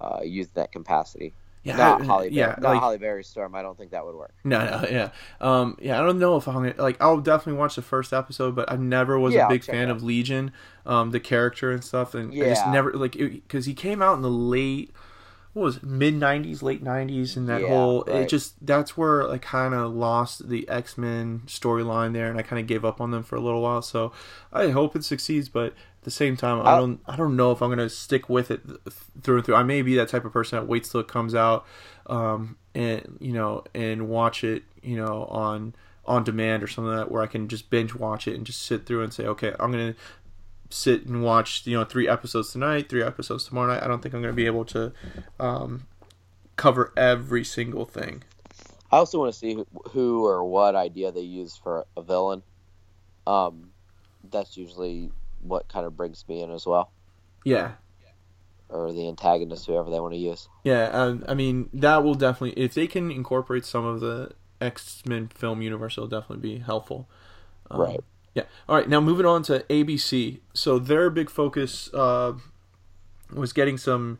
[0.00, 1.34] uh, use that capacity.
[1.62, 2.28] yeah, not I- Halle.
[2.30, 3.54] yeah, Berry, not like, Halle Berry Storm.
[3.54, 4.34] I don't think that would work.
[4.44, 5.98] no, no, yeah, um, yeah.
[5.98, 7.00] I don't know if I'm gonna, like.
[7.00, 10.02] I'll definitely watch the first episode, but I never was Yeah, a big fan of
[10.02, 10.52] Legion,
[10.84, 14.22] um, the character and stuff, and I just never like because he came out in
[14.22, 14.92] the late
[15.54, 19.38] what was mid '90s, late '90s, and that Yeah, whole it just that's where I
[19.38, 23.10] kind of lost the X Men storyline there, and I kind of gave up on
[23.12, 23.80] them for a little while.
[23.80, 24.12] So
[24.52, 27.50] I hope it succeeds, but at the same time, I I- don't I don't know
[27.52, 28.60] if I'm gonna stick with it
[29.22, 29.54] through and through.
[29.54, 31.64] I may be that type of person that waits till it comes out,
[32.06, 35.74] um, and you know, and watch it, you know, on
[36.06, 38.60] on demand or something like that where I can just binge watch it and just
[38.62, 39.94] sit through and say, okay, I'm gonna
[40.74, 43.82] sit and watch you know three episodes tonight, three episodes tomorrow night.
[43.82, 44.92] I don't think I'm gonna be able to
[45.40, 45.86] um,
[46.56, 48.22] cover every single thing.
[48.92, 52.42] I also want to see who, who or what idea they use for a villain.
[53.26, 53.70] Um,
[54.30, 55.10] that's usually
[55.40, 56.92] what kind of brings me in as well,
[57.44, 57.72] Yeah,
[58.68, 60.48] or the antagonist, whoever they want to use.
[60.62, 60.84] yeah.
[60.92, 65.28] Um, I mean, that will definitely if they can incorporate some of the X Men
[65.28, 67.08] film universe, it'll definitely be helpful.
[67.70, 68.04] Um, Right.
[68.34, 68.44] Yeah.
[68.68, 68.88] All right.
[68.88, 70.40] Now moving on to ABC.
[70.52, 72.32] So their big focus uh,
[73.32, 74.18] was getting some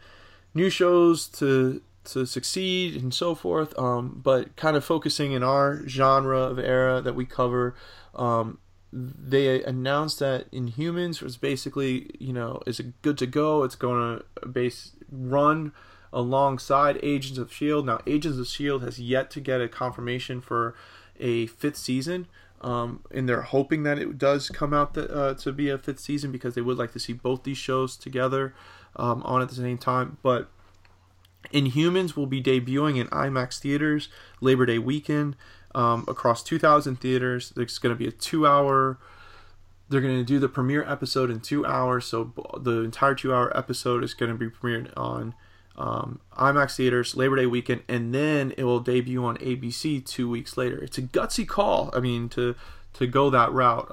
[0.54, 3.76] new shows to to succeed and so forth.
[3.78, 7.74] Um, but kind of focusing in our genre of era that we cover.
[8.14, 8.58] Um,
[8.92, 13.64] they announced that Inhumans was basically, you know, is good to go.
[13.64, 15.72] It's going to base run
[16.12, 17.86] alongside Agents of Shield.
[17.86, 20.76] Now, Agents of Shield has yet to get a confirmation for
[21.18, 22.28] a fifth season.
[22.64, 26.32] Um, and they're hoping that it does come out uh, to be a fifth season
[26.32, 28.54] because they would like to see both these shows together
[28.96, 30.16] um, on at the same time.
[30.22, 30.50] But
[31.52, 34.08] Inhumans will be debuting in IMAX theaters
[34.40, 35.36] Labor Day weekend
[35.74, 37.52] um, across 2,000 theaters.
[37.54, 38.98] It's going to be a two-hour.
[39.90, 44.02] They're going to do the premiere episode in two hours, so the entire two-hour episode
[44.02, 45.34] is going to be premiered on
[45.76, 50.56] um, IMAX theaters Labor Day weekend, and then it will debut on ABC two weeks
[50.56, 50.78] later.
[50.82, 51.90] It's a gutsy call.
[51.92, 52.54] I mean, to
[52.94, 53.88] to go that route,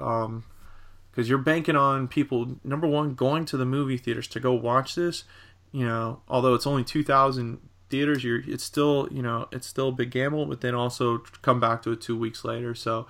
[1.10, 4.94] because you're banking on people number one going to the movie theaters to go watch
[4.94, 5.24] this.
[5.72, 7.58] You know, although it's only two thousand
[7.90, 11.58] theaters, you're it's still you know it's still a big gamble, but then also come
[11.58, 12.74] back to it two weeks later.
[12.74, 13.06] So.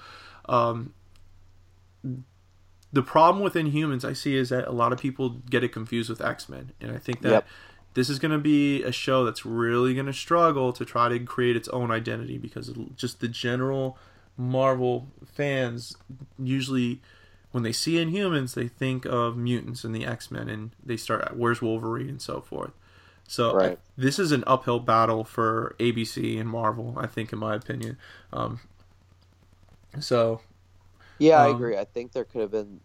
[0.48, 0.94] Um,
[2.92, 6.10] the problem with Inhumans I see is that a lot of people get it confused
[6.10, 7.46] with X Men, and I think that Yep.
[7.94, 11.18] This is going to be a show that's really going to struggle to try to
[11.20, 13.98] create its own identity because just the general
[14.36, 15.96] Marvel fans
[16.38, 17.00] usually
[17.50, 21.22] when they see Inhumans they think of mutants and the X Men and they start
[21.22, 22.72] at where's Wolverine and so forth.
[23.28, 23.78] So Right.
[23.96, 27.98] This is an uphill battle for ABC and Marvel, I think, in my opinion.
[28.32, 28.60] Um,
[30.00, 30.40] so
[31.18, 31.76] Yeah, I Um, agree.
[31.78, 32.80] I think there could have been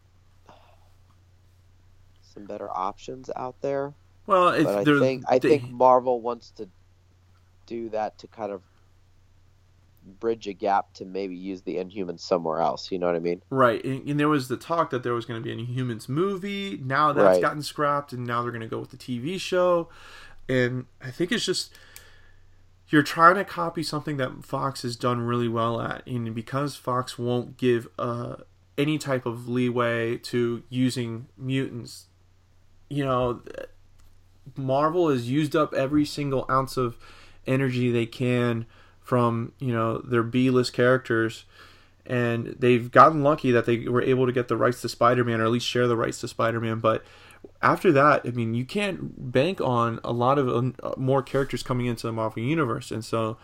[2.21, 3.95] some better options out there,
[4.27, 6.69] well, I think I they- think Marvel wants to
[7.65, 8.61] do that to kind of
[10.19, 12.91] bridge a gap to maybe use the Inhumans somewhere else.
[12.91, 13.41] You know what I mean?
[13.49, 16.07] Right, and, and there was the talk that there was going to be a Inhumans
[16.07, 16.79] movie.
[16.81, 17.41] Now that's Right.
[17.41, 19.89] gotten scrapped, and now they're going to go with the TV show.
[20.47, 21.73] And I think it's just
[22.89, 27.19] you're trying to copy something that Fox has done really well at, and because Fox
[27.19, 28.37] won't give uh,
[28.77, 32.07] any type of leeway to using mutants,
[32.89, 33.41] you know,
[34.55, 36.97] Marvel has used up every single ounce of
[37.45, 38.65] energy they can
[39.01, 41.45] from you know their B-list characters
[42.07, 45.45] and they've gotten lucky that they were able to get the rights to Spider-Man or
[45.45, 46.79] at least share the rights to Spider-Man.
[46.79, 47.03] But
[47.62, 50.47] after that, I mean, you can't bank on a lot of
[50.81, 53.38] uh, more characters coming into the Marvel universe, and so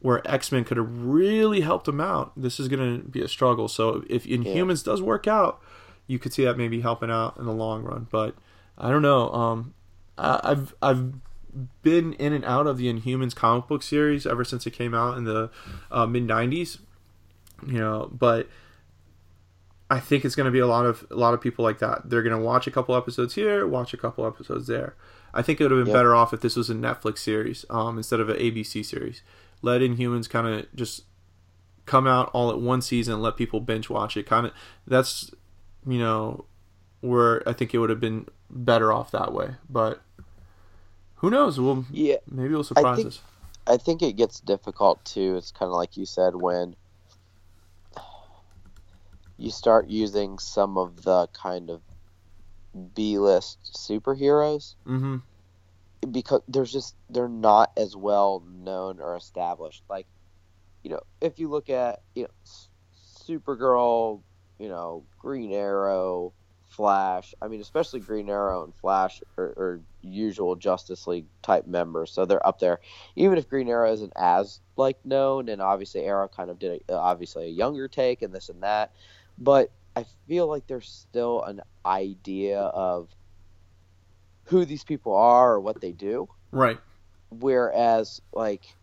[0.00, 3.68] where X-Men could have really helped them out, this is going to be a struggle.
[3.68, 5.60] So if Inhumans does work out,
[6.06, 8.06] you could see that maybe helping out in the long run.
[8.10, 8.34] But
[8.78, 9.30] I don't know.
[9.30, 9.74] Um,
[10.20, 11.12] I, I've I've
[11.82, 15.18] been in and out of the Inhumans comic book series ever since it came out
[15.18, 15.50] in the
[15.90, 16.78] uh, mid '90s
[17.66, 18.48] you know but
[19.90, 22.08] i think it's going to be a lot of a lot of people like that.
[22.08, 24.94] They're going to watch a couple episodes here watch a couple episodes there.
[25.34, 25.94] I think it would have been Yep.
[25.94, 29.22] better off if this was a netflix series um, instead of an abc series.
[29.62, 31.02] Let inhumans kind of just
[31.86, 34.24] come out all at one season and let people binge watch it.
[34.26, 34.52] Kind of
[34.86, 35.32] that's
[35.86, 36.44] you know
[37.00, 40.02] where i think it would have been better off that way but
[41.20, 43.22] who knows we'll Yeah, maybe it'll surprise think- us
[43.66, 45.36] I think it gets difficult too.
[45.36, 46.74] It's kind of like you said when
[49.36, 51.82] you start using some of the kind of
[52.94, 55.16] B-list superheroes mm-hmm
[56.10, 59.82] because there's just they're not as well known or established.
[59.90, 60.06] Like,
[60.82, 62.68] you know, if you look at you know S-
[63.28, 64.22] Supergirl,
[64.58, 66.32] you know Green Arrow,
[66.70, 67.34] Flash.
[67.42, 72.24] I mean, especially Green Arrow and Flash are, are usual Justice League type members, so
[72.24, 72.80] they're up there.
[73.16, 76.94] Even if Green Arrow isn't as like known, and obviously Arrow kind of did a,
[76.94, 78.92] uh, obviously a younger take and this and that,
[79.38, 83.08] but I feel like there's still an idea of
[84.44, 86.28] who these people are or what they do.
[86.50, 86.78] right
[87.30, 88.74] whereas like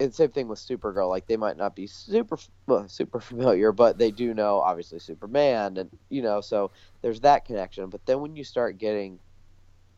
[0.00, 1.10] and same thing with Supergirl.
[1.10, 5.76] Like they might not be super well, super familiar, but they do know obviously Superman,
[5.76, 6.70] and you know, so
[7.02, 7.90] there's that connection.
[7.90, 9.20] But then when you start getting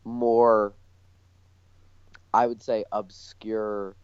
[0.03, 0.73] more,
[2.33, 3.95] I would say, obscure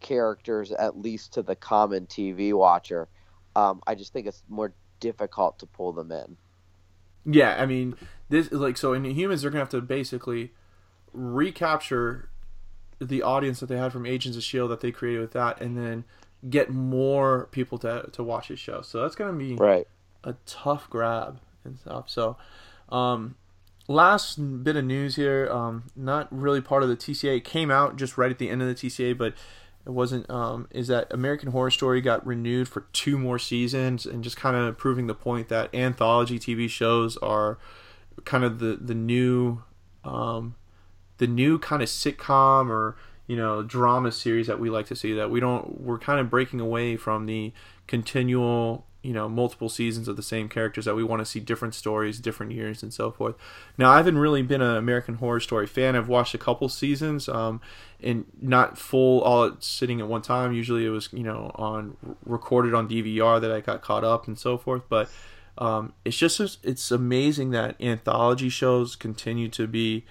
[0.00, 3.08] characters, at least to the common TV watcher,
[3.54, 6.36] um, I just think it's more difficult to pull them in.
[7.24, 7.94] Yeah, I mean,
[8.28, 10.52] this is like so Inhumans they're gonna have to basically
[11.12, 12.28] recapture
[13.00, 15.76] the audience that they had from Agents of Shield that they created with that, and
[15.76, 16.04] then
[16.48, 18.82] get more people to to watch his show.
[18.82, 19.86] So that's gonna be right.
[20.22, 22.08] a tough grab and stuff.
[22.08, 22.36] So,
[22.90, 23.36] um,
[23.88, 27.38] last bit of news here, um, not really part of the TCA.
[27.38, 29.34] It came out just right at the end of the TCA, but
[29.86, 30.28] it wasn't.
[30.30, 34.56] Um, is that American Horror Story got renewed for two more seasons, and just kind
[34.56, 37.58] of proving the point that anthology TV shows are
[38.24, 39.62] kind of the the new
[40.04, 40.54] um,
[41.18, 42.96] the new kind of sitcom or
[43.26, 46.28] you know drama series that we like to see that we don't we're kind of
[46.28, 47.52] breaking away from the
[47.86, 51.74] continual you know multiple seasons of the same characters that we want to see different
[51.74, 53.34] stories different years and so forth.
[53.78, 55.94] Now i haven't really been an american horror story fan.
[55.94, 57.60] I've watched a couple seasons um,
[58.02, 60.52] and not full all sitting at one time.
[60.52, 64.38] Usually it was you know on recorded on dvr that i got caught up and
[64.38, 65.10] so forth but
[65.56, 70.04] um, it's just it's amazing that anthology shows continue to be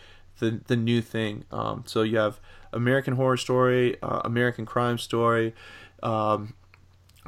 [0.43, 1.45] the the new thing.
[1.51, 2.39] Um, so you have
[2.71, 5.53] American Horror Story, uh, American Crime Story,
[6.01, 6.53] um,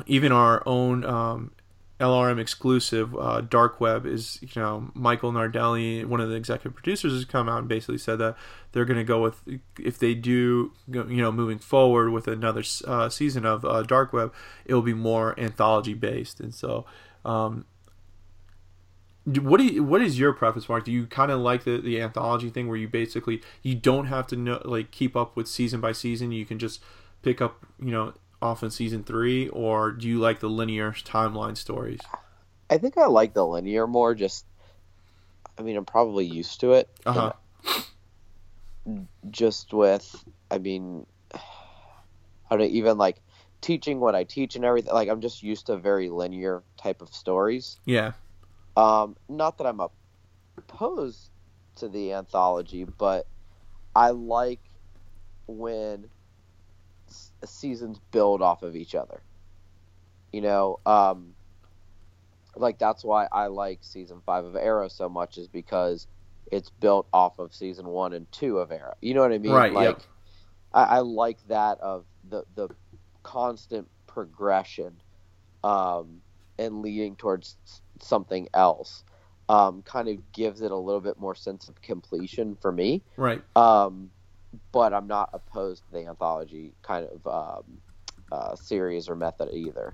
[0.05, 1.51] even our own um,
[1.99, 7.13] LRM exclusive uh, Dark Web is you know Michael Nardelli, one of the executive producers,
[7.13, 8.35] has come out and basically said that
[8.73, 9.41] they're going to go with
[9.79, 14.33] if they do you know moving forward with another uh, season of uh, Dark Web,
[14.65, 16.85] it will be more anthology based, and so
[17.23, 17.65] um,
[19.25, 20.85] what do you, what is your preference mark?
[20.85, 24.27] Do you kind of like the, the anthology thing where you basically you don't have
[24.27, 26.81] to know like keep up with season by season you can just
[27.23, 31.57] pick up you know off in season three or do you like the linear timeline
[31.57, 31.99] stories?
[32.69, 34.45] I think i like the linear more just
[35.57, 36.89] i mean i'm probably used to it.
[37.05, 37.31] Uh-huh.
[39.31, 43.17] just with i mean i don't even like
[43.61, 47.09] teaching what i teach and everything like i'm just used to very linear type of
[47.13, 47.79] stories.
[47.85, 48.11] Yeah
[48.75, 49.81] um, not that I'm
[50.57, 51.29] opposed
[51.77, 53.27] to the anthology, but
[53.95, 54.61] I like
[55.47, 56.09] when
[57.43, 59.21] seasons build off of each other.
[60.31, 61.35] You know, um,
[62.55, 66.07] like that's why I like season five of Arrow so much is because
[66.51, 68.95] it's built off of season one and two of Arrow.
[69.01, 69.51] You know what I mean?
[69.51, 69.71] Right.
[69.73, 69.99] Like.
[70.73, 72.67] I, I like that of the the
[73.23, 75.01] constant progression,
[75.63, 76.21] um,
[76.59, 77.55] and leading towards
[78.01, 79.03] something else
[79.49, 83.03] um, kind of gives it a little bit more sense of completion for me.
[83.17, 83.41] Right.
[83.55, 84.11] Um,
[84.71, 87.63] but I'm not opposed to the anthology kind of um,
[88.31, 89.93] uh, series or method either.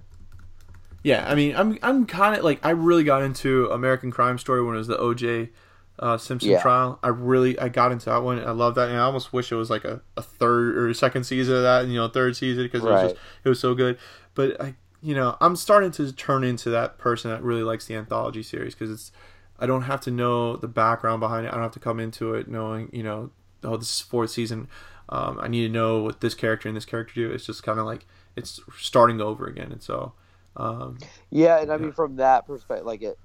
[1.04, 4.64] Yeah, I mean, I'm I'm kind of like I really got into American Crime Story
[4.64, 5.50] when it was the O.J.
[5.98, 6.62] Uh, Simpson Yeah.
[6.62, 7.00] trial.
[7.02, 8.40] I really I got into that one.
[8.40, 10.96] I love that, and I almost wish it was like a, a third or a
[10.96, 13.60] second season of that, and you know, third season because it was just it was
[13.60, 13.98] so good.
[14.36, 17.96] But I, you know, I'm starting to turn into that person that really likes the
[17.96, 19.12] anthology series because it's
[19.60, 21.50] I don't have to know the background behind it.
[21.50, 23.32] I don't have to come into it knowing, you know,
[23.64, 24.68] oh, this is fourth season.
[25.10, 27.32] Um, I need to know what this character and this character do.
[27.32, 30.14] It's just kind of like it's starting over again, and so.
[30.56, 30.98] Um,
[31.30, 33.18] Yeah, and I mean from that perspective, like it,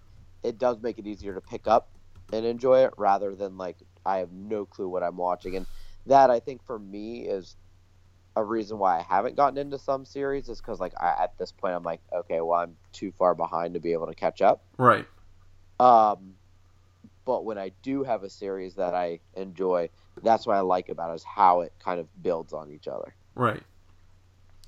[0.43, 1.89] it does make it easier to pick up
[2.33, 5.67] and enjoy it rather than like I have no clue what I'm watching, and
[6.07, 7.57] that I think for me is
[8.37, 11.51] a reason why I haven't gotten into some series is because like I, at this
[11.51, 14.62] point I'm like okay, well I'm too far behind to be able to catch up.
[14.77, 15.07] right.
[15.81, 16.35] Um,
[17.27, 19.90] but when I do have a series that I enjoy,
[20.22, 23.14] that's what I like about it is how it kind of builds on each other.
[23.35, 23.62] Right.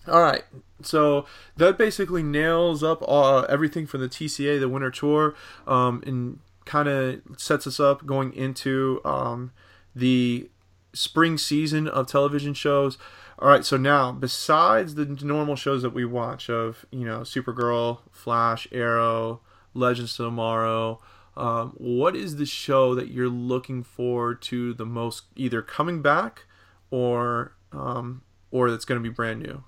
[0.06, 0.44] All right.
[0.82, 1.26] So
[1.56, 5.34] that basically nails up uh, everything for the TCA, the Winter Tour,
[5.66, 9.52] um, and kind of sets us up going into um,
[9.94, 10.50] the
[10.92, 12.98] spring season of television shows.
[13.38, 13.64] All right.
[13.64, 19.40] So now, besides the normal shows that we watch of, you know, Supergirl, Flash, Arrow,
[19.74, 21.00] Legends of Tomorrow,
[21.36, 26.46] um, what is the show that you're looking forward to the most, either coming back
[26.90, 29.62] or um, or that's going to be brand new?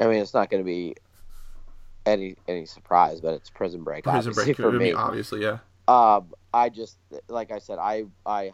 [0.00, 0.94] I mean, it's not going to be
[2.04, 4.04] any any surprise, but it's Prison Break.
[4.04, 4.92] Prison obviously, Break, for me.
[4.92, 5.58] obviously, yeah.
[5.88, 8.52] Um, I just like I said, I I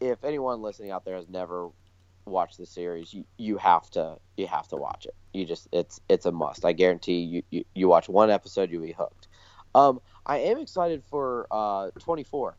[0.00, 1.68] if anyone listening out there has never
[2.24, 5.14] watched the series, you, you have to you have to watch it.
[5.32, 6.64] You just it's it's a must.
[6.64, 9.28] I guarantee you you, you watch one episode, you'll be hooked.
[9.74, 12.56] Um, I am excited for uh 24.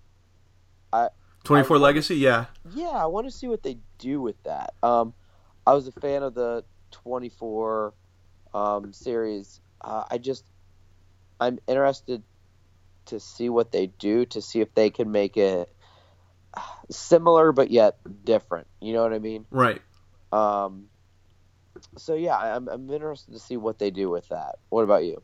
[0.91, 1.09] I,
[1.43, 2.45] 24 I- Legacy, yeah.
[2.74, 4.74] Yeah, I want to see what they do with that.
[4.84, 5.14] Um,
[5.66, 7.93] I was a fan of the 24
[8.53, 9.59] um, series.
[9.82, 10.45] Uh, I just,
[11.39, 12.24] I'm interested
[13.05, 15.72] to see what they do to see if they can make it
[16.89, 18.67] similar but yet different.
[18.79, 19.45] You know what I mean?
[19.51, 19.81] Right.
[20.31, 20.89] Um,
[21.97, 24.55] so yeah, I'm I'm interested to see what they do with that.
[24.69, 25.21] What about you?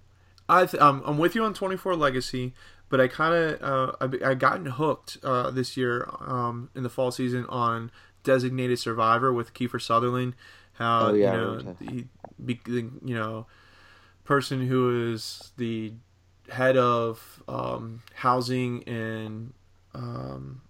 [0.48, 2.54] I th- um, I'm with you on 24 Legacy,
[2.90, 6.90] but I kind of uh, I, I gotten hooked uh, this year um, in the
[6.90, 7.92] fall season on
[8.24, 10.36] Designated Survivor with Kiefer Sutherland.
[10.74, 11.76] How Oh, yeah, you know that.
[11.82, 12.08] he,
[12.44, 13.46] be, you know
[14.30, 15.92] person who is the
[16.50, 19.54] head of um, housing and
[19.96, 20.62] um,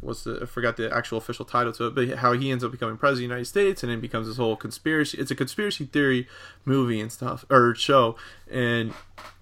[0.00, 2.70] what's the I forgot the actual official title to it, but how he ends up
[2.70, 5.18] becoming president of the United States and then becomes this whole conspiracy.
[5.18, 6.28] It's a conspiracy theory
[6.64, 8.16] movie and stuff or show,
[8.50, 8.92] and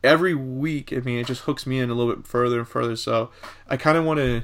[0.02, 2.96] every week, I mean, it just hooks me in a little bit further and further.
[2.96, 3.30] So
[3.68, 4.42] I kind of want to.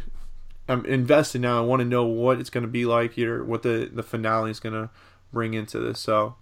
[0.69, 1.59] I'm invested now.
[1.59, 4.51] I want to know what it's going to be like here, what the the finale
[4.51, 4.91] is going to
[5.33, 6.01] bring into this.
[6.01, 6.37] So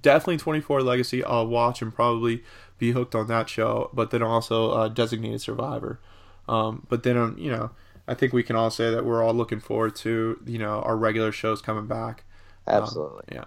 [0.00, 1.24] definitely 24 Legacy.
[1.24, 2.42] I'll watch and probably
[2.78, 3.90] be hooked on that show.
[3.92, 6.00] But then also uh, Designated Survivor.
[6.48, 7.70] Um, but then um, you know,
[8.10, 10.96] I think we can all say that we're all looking forward to you know our
[10.96, 12.24] regular shows coming back.
[12.66, 13.24] Um, Absolutely.
[13.30, 13.44] yeah.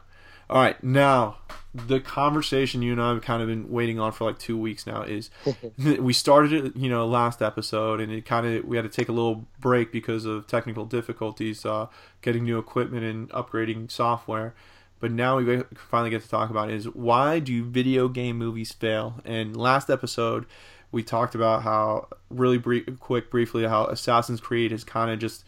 [0.50, 1.38] All right, now
[1.74, 4.88] the conversation you and I have kind of been waiting on for like two weeks
[4.88, 5.30] now is
[5.78, 9.10] we started it, you know, last episode, and it kind of we had to take
[9.10, 11.88] a little break because of technical difficulties, uh,
[12.22, 14.54] getting new equipment and upgrading software.
[15.02, 19.16] But now we finally get to talk about is why do video game movies fail?
[19.26, 20.46] And last episode
[20.94, 25.44] we talked about how really brief, quick, briefly how Assassin's Creed has kind of just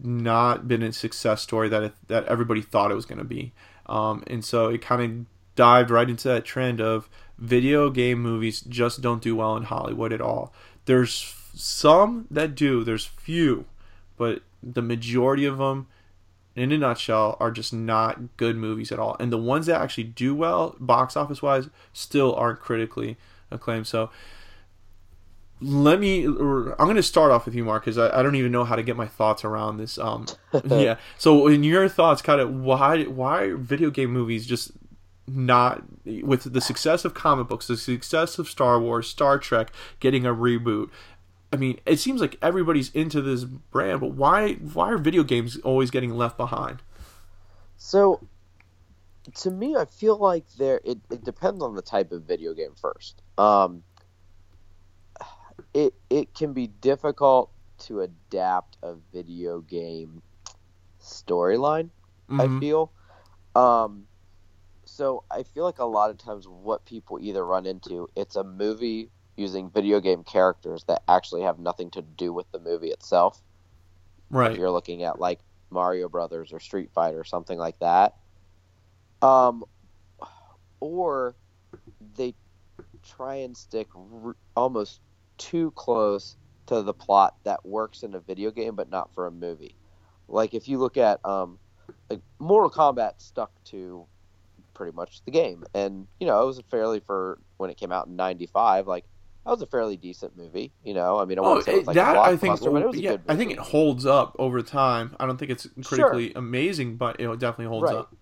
[0.00, 3.52] not been a success story that it, that everybody thought it was going to be.
[3.86, 8.62] Um, and so it kind of dived right into that trend of video game movies
[8.62, 10.54] just don't do well in Hollywood at all.
[10.86, 13.66] There's some that do, there's few,
[14.16, 15.86] but the majority of them,
[16.56, 19.16] in a nutshell, are just not good movies at all.
[19.20, 23.18] And the ones that actually do well, box office wise, still aren't critically
[23.50, 23.86] acclaimed.
[23.86, 24.10] So
[25.60, 28.52] let me i'm going to start off with you mark because I, I don't even
[28.52, 30.26] know how to get my thoughts around this um
[30.64, 34.72] yeah so in your thoughts kind of why why video game movies just
[35.26, 35.82] not
[36.22, 40.34] with the success of comic books the success of star wars star trek getting a
[40.34, 40.90] reboot
[41.52, 45.56] i mean it seems like everybody's into this brand but why why are video games
[45.58, 46.82] always getting left behind
[47.76, 48.20] So,
[49.36, 52.74] to me, I feel like there it, it depends on the type of video game
[52.80, 53.22] first.
[53.36, 53.84] Um,
[55.74, 60.22] it it can be difficult to adapt a video game
[61.00, 61.90] storyline.
[62.38, 62.60] I Mhm.
[62.60, 62.92] feel.
[63.54, 64.08] Um,
[64.84, 68.44] so I feel like a lot of times what people either run into it's a
[68.44, 73.42] movie using video game characters that actually have nothing to do with the movie itself
[74.42, 75.40] if right you're looking at like
[75.70, 78.14] Mario Brothers or Street Fighter or something like that.
[79.22, 79.64] Um,
[80.80, 81.36] or
[82.14, 82.34] they
[83.02, 85.00] try and stick r- almost
[85.38, 86.36] too close
[86.66, 89.76] to the plot that works in a video game but not for a movie.
[90.28, 91.58] Like if you look at um,
[92.10, 94.06] like Mortal Kombat stuck to
[94.74, 97.92] pretty much the game, and you know it was a fairly for when it came
[97.92, 99.04] out in '95, like.
[99.44, 101.18] That was a fairly decent movie, you know.
[101.18, 102.82] I mean, I Oh, won't say it was like that a I think, blockbuster, but
[102.82, 105.14] it was a yeah, good I think it holds up over time.
[105.20, 107.92] I don't think it's critically amazing, but it definitely holds Right.
[107.92, 108.14] up.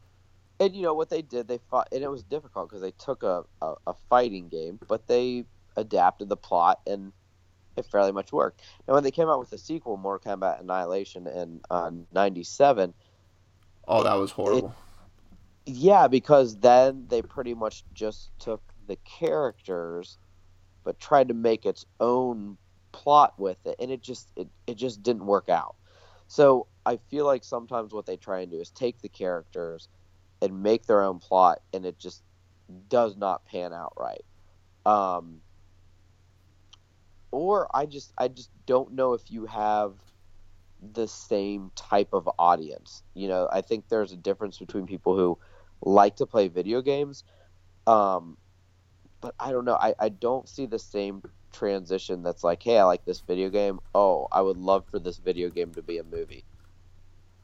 [0.60, 3.22] and you know what they did they fought and it was difficult because they took
[3.22, 5.44] a, a, a fighting game but they
[5.76, 7.12] adapted the plot and
[7.76, 8.62] it fairly much worked.
[8.86, 12.94] Now when they came out with the sequel mortal kombat annihilation in uh, 97
[13.88, 14.74] Oh, that was horrible.
[15.66, 20.18] yeah because then they pretty much just took the characters
[20.84, 22.56] but tried to make its own
[22.92, 25.76] plot with it and it just it, it just didn't work out.
[26.28, 29.88] So i feel like sometimes what they try and do is take the characters
[30.42, 32.22] and make their own plot and it just
[32.88, 34.24] does not pan out right.
[34.86, 35.42] Um
[37.36, 39.92] or i just i just don't know if you have
[40.92, 45.38] the same type of audience you know i think there's a difference between people who
[45.82, 47.24] like to play video games
[47.86, 48.36] um
[49.20, 51.22] but i don't know i, I don't see the same
[51.52, 55.18] transition that's like hey i like this video game oh i would love for this
[55.18, 56.44] video game to be a movie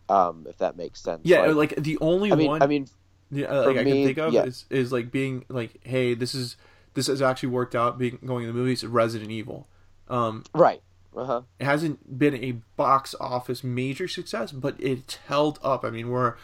[0.09, 2.87] um if that makes sense Yeah, like, like, the only i mean one i mean
[3.33, 4.45] yeah, like I me, can think of yeah.
[4.45, 6.57] is, is like being like, hey, this is
[6.93, 7.99] this has actually worked out.
[7.99, 9.67] Being going to the movies, Resident Evil.
[10.09, 10.83] Um, right
[11.17, 15.85] uh-huh it hasn't been a box office major success, but it's held up.
[15.85, 16.35] I mean, we're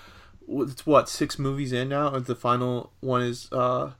[0.48, 3.92] it's what six movies in now, and the final one is, uh,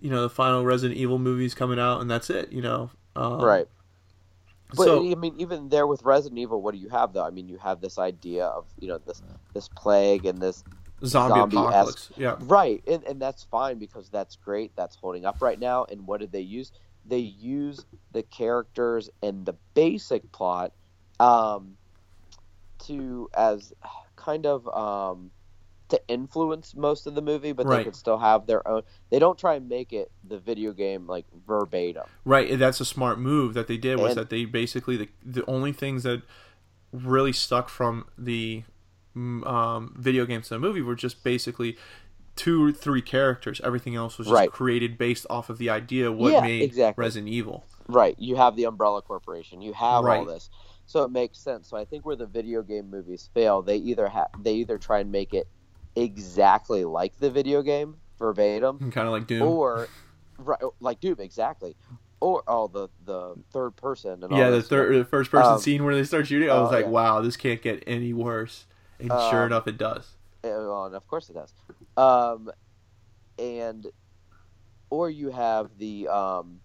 [0.00, 2.52] you know, the final Resident Evil movie's coming out, and that's it.
[2.52, 3.68] You know, um, right
[4.76, 7.24] But so I mean, even there with Resident Evil, what do you have though?
[7.24, 9.22] I mean, you have this idea of you know this
[9.54, 10.64] this plague and this
[11.04, 12.10] zombie, apocalypse.
[12.16, 12.36] Yeah.
[12.40, 14.72] right, and and that's fine because that's great.
[14.76, 15.84] That's holding up right now.
[15.84, 16.72] And what did they use?
[17.08, 20.72] They use the characters and the basic plot
[21.18, 21.76] um,
[22.86, 23.72] to as
[24.16, 25.30] kind of um,
[25.88, 27.78] to influence most of the movie, but Right.
[27.78, 28.82] they could still have their own.
[29.10, 32.04] They don't try and make it the video game like verbatim.
[32.24, 35.08] Right, and that's a smart move that they did was And- that they basically the
[35.24, 36.22] the only things that
[36.92, 38.64] really stuck from the
[39.16, 41.76] um, video games to the movie were just basically
[42.38, 43.60] two or three characters.
[43.62, 44.50] Everything else was just Right.
[44.50, 47.02] created based off of the idea what Yeah, made exactly.
[47.02, 47.64] Resident Evil.
[47.88, 48.14] Right.
[48.18, 49.60] You have the Umbrella Corporation.
[49.60, 50.48] You have all this.
[50.86, 51.68] So it makes sense.
[51.68, 55.00] So I think where the video game movies fail, they either have they either try
[55.00, 55.48] and make it
[55.96, 59.42] exactly like the video game verbatim, Kind of like Doom.
[59.42, 59.88] or
[60.38, 61.76] right like Doom exactly,
[62.20, 65.60] or oh the the third person and all yeah, the third, the first person Um,
[65.60, 66.90] scene where they start shooting, I was oh, like, yeah.
[66.90, 68.66] wow, this can't get any worse.
[69.00, 70.14] And sure Um, enough, it does.
[70.44, 71.52] Well, and of course it does.
[71.96, 72.50] Um,
[73.38, 73.86] and
[74.90, 76.60] or you have the um,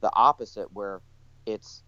[0.00, 1.02] the opposite where
[1.46, 1.82] it's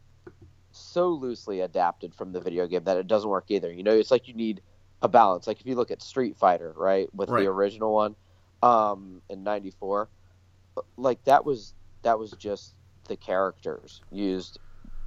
[0.73, 3.73] so loosely adapted from the video game that it doesn't work either.
[3.73, 4.63] You know, it's like you need
[5.03, 5.47] a balance.
[5.47, 7.43] Like if you look at Street Fighter, right, with Right.
[7.43, 8.17] the original one
[8.63, 10.09] um, in '94,
[10.97, 12.75] like that was that was just
[13.09, 14.59] the characters used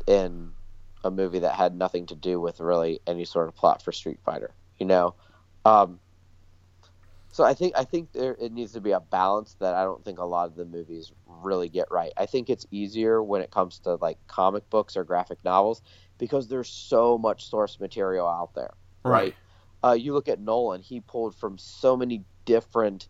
[0.08, 0.52] in
[1.04, 4.20] a movie that had nothing to do with really any sort of plot for Street
[4.24, 4.56] Fighter.
[4.78, 5.16] You know,
[5.66, 6.00] um,
[7.34, 10.06] so I think I think there it needs to be a balance that I don't
[10.06, 12.12] think a lot of the movies really get right.
[12.16, 15.82] I think it's easier when it comes to like comic books or graphic novels
[16.20, 18.74] because there's so much source material out there.
[19.04, 19.36] Right.
[19.84, 23.10] Uh, you look at Nolan; he pulled from so many different,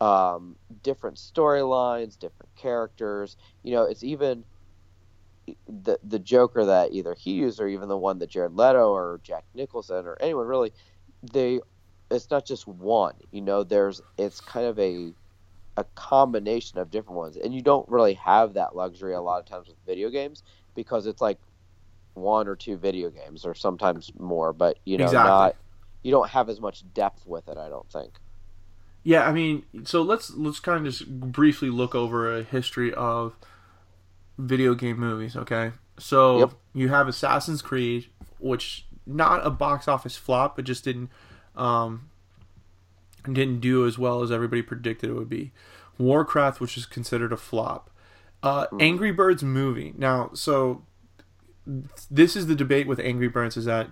[0.00, 0.54] um,
[0.84, 3.36] different storylines, different characters.
[3.64, 4.44] You know, it's even
[5.68, 9.20] the the Joker that either he used or even the one that Jared Leto or
[9.24, 10.72] Jack Nicholson or anyone really.
[11.22, 11.60] They,
[12.10, 13.14] it's not just one.
[13.30, 15.12] You know, there's it's kind of a
[15.76, 19.46] a combination of different ones, and you don't really have that luxury a lot of
[19.46, 20.42] times with video games
[20.74, 21.38] because it's like
[22.14, 25.30] one or two video games or sometimes more, but you know, Exactly.
[25.30, 25.56] not
[26.02, 27.56] you don't have as much depth with it.
[27.58, 28.18] I don't think.
[29.02, 33.34] Yeah, I mean, so let's let's kind of just briefly look over a history of
[34.38, 35.36] video game movies.
[35.36, 36.52] Okay, so Yep.
[36.74, 41.10] you have Assassin's Creed, which not a box office flop, but just didn't
[41.56, 42.10] um,
[43.24, 45.52] didn't do as well as everybody predicted it would be.
[45.98, 47.90] Warcraft, which is considered a flop.
[48.42, 49.92] Uh, Angry Birds movie.
[49.98, 50.82] Now, so
[52.10, 53.90] this is the debate with Angry Birds: is that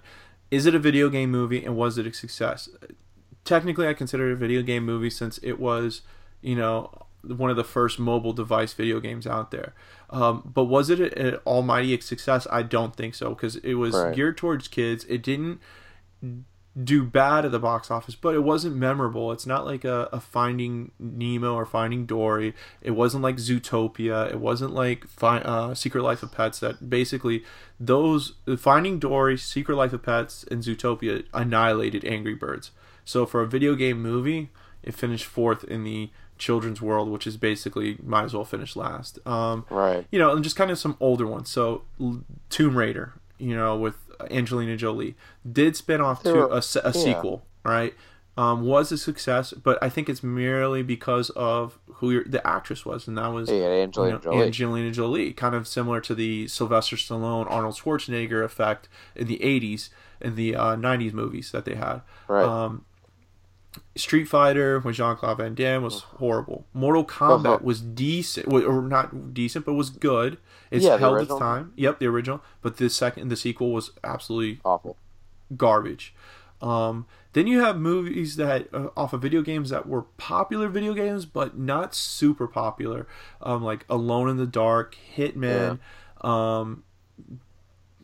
[0.50, 2.68] is it a video game movie and was it a success?
[3.44, 6.02] Technically, I consider it a video game movie since it was,
[6.40, 9.74] you know, one of the first mobile device video games out there.
[10.10, 12.46] Um, but was it an almighty success?
[12.50, 14.14] I don't think so because it was Right.
[14.14, 15.04] geared towards kids.
[15.08, 15.60] It didn't
[16.84, 19.32] do bad at the box office, but it wasn't memorable.
[19.32, 22.54] It's not like a, a Finding Nemo or Finding Dory.
[22.80, 24.30] It wasn't like Zootopia.
[24.30, 26.60] It wasn't like fi- uh, Secret Life of Pets.
[26.60, 27.42] That basically
[27.80, 32.70] those Finding Dory, Secret Life of Pets, and Zootopia annihilated Angry Birds.
[33.04, 34.50] So for a video game movie,
[34.82, 39.18] it finished fourth in the children's world, which is basically might as well finish last.
[39.26, 40.06] Um, Right.
[40.10, 41.50] you know, and just kind of some older ones.
[41.50, 43.96] So L- Tomb Raider, you know, with
[44.30, 45.14] Angelina Jolie,
[45.50, 46.90] did spin off to were- a, a yeah.
[46.92, 47.94] sequel, right?
[48.36, 52.86] Um, was a success, but I think it's merely because of who your, the actress
[52.86, 54.46] was, and that was Yeah, Angelina you know, Jolie.
[54.46, 59.88] Angelina Jolie, kind of similar to the Sylvester Stallone, Arnold Schwarzenegger effect in the '80s
[60.20, 62.02] and the uh, '90s movies that they had.
[62.28, 62.44] Right.
[62.44, 62.84] Um,
[63.98, 66.64] Street Fighter with Jean Claude Van Damme was horrible.
[66.72, 67.58] Mortal Kombat Uh-huh.
[67.62, 70.38] was decent, or not decent, but was good.
[70.70, 71.72] It's Yeah, held its time.
[71.76, 72.40] Yep, the original.
[72.62, 74.96] But the second, the sequel was absolutely Awful.
[75.56, 76.14] garbage.
[76.60, 80.92] Um, then you have movies that uh, off of video games that were popular video
[80.92, 83.06] games, but not super popular,
[83.42, 85.78] um, like Alone in the Dark, Hitman,
[86.22, 86.82] um,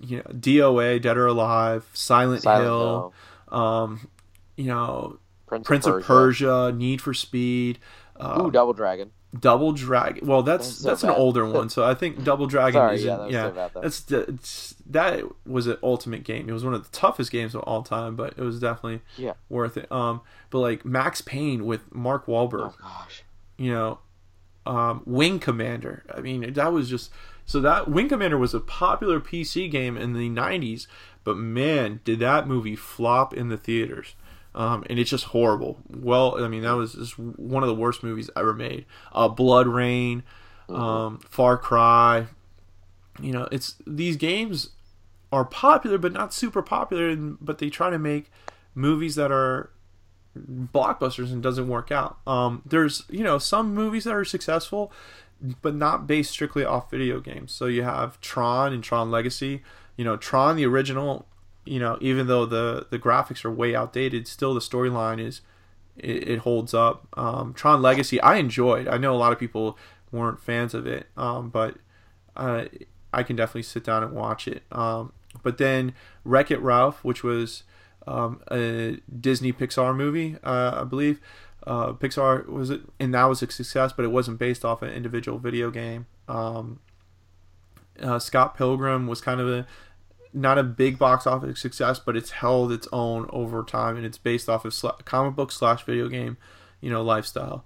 [0.01, 3.12] you know, DOA, Dead or Alive, Silent, Silent Hill,
[3.49, 3.59] Hill.
[3.61, 4.09] um,
[4.57, 7.78] you know, Prince, Prince of Persia, Need for Speed,
[8.18, 9.11] uh, Ooh, Double Dragon.
[9.38, 10.26] Double Dragon.
[10.26, 13.05] Well, that's That's so that's an older one, so I think Double Dragon Sorry, is
[13.05, 13.42] yeah, that was yeah.
[13.49, 16.49] so bad, that's that was an ultimate game.
[16.49, 19.32] It was one of the toughest games of all time, but it was definitely Yeah.
[19.49, 19.90] worth it.
[19.90, 20.20] Um,
[20.51, 23.24] but like Max Payne with Mark Wahlberg, Oh gosh.
[23.59, 23.99] you know,
[24.66, 26.05] um, Wing Commander.
[26.14, 27.11] I mean, that was just
[27.45, 30.86] so that Wing Commander was a popular PC game in the '90s,
[31.24, 34.14] but man, did that movie flop in the theaters.
[34.55, 35.78] Um, and it's just horrible.
[35.88, 38.86] Well, I mean, that was just one of the worst movies ever made.
[39.12, 40.22] Uh, BloodRayne,
[40.68, 42.26] um, Far Cry,
[43.20, 44.70] you know, it's these games
[45.32, 48.30] are popular but not super popular, and, but they try to make
[48.74, 49.70] movies that are
[50.36, 52.18] blockbusters and doesn't work out.
[52.26, 54.92] Um, there's you know some movies that are successful,
[55.62, 57.52] but not based strictly off video games.
[57.52, 59.62] So you have Tron and Tron Legacy.
[59.96, 61.26] You know, Tron the original.
[61.64, 65.40] You know, even though the the graphics are way outdated, still the storyline is
[65.96, 67.06] it, it holds up.
[67.16, 68.88] Um, Tron Legacy I enjoyed.
[68.88, 69.78] I know a lot of people
[70.12, 71.76] weren't fans of it, um, but
[72.36, 72.66] uh,
[73.12, 74.62] I can definitely sit down and watch it.
[74.70, 75.12] Um,
[75.42, 75.94] but then
[76.24, 77.64] Wreck It Ralph, which was
[78.06, 81.20] um, a Disney Pixar movie, uh, I believe.
[81.66, 84.90] Uh, Pixar was it, and that was a success, but it wasn't based off an
[84.90, 86.06] individual video game.
[86.28, 86.80] Um,
[88.00, 89.66] uh, Scott Pilgrim was kind of a
[90.35, 94.18] not a big box office success, but it's held its own over time, and it's
[94.18, 96.37] based off of sl- comic book slash video game,
[96.80, 97.64] you know, lifestyle.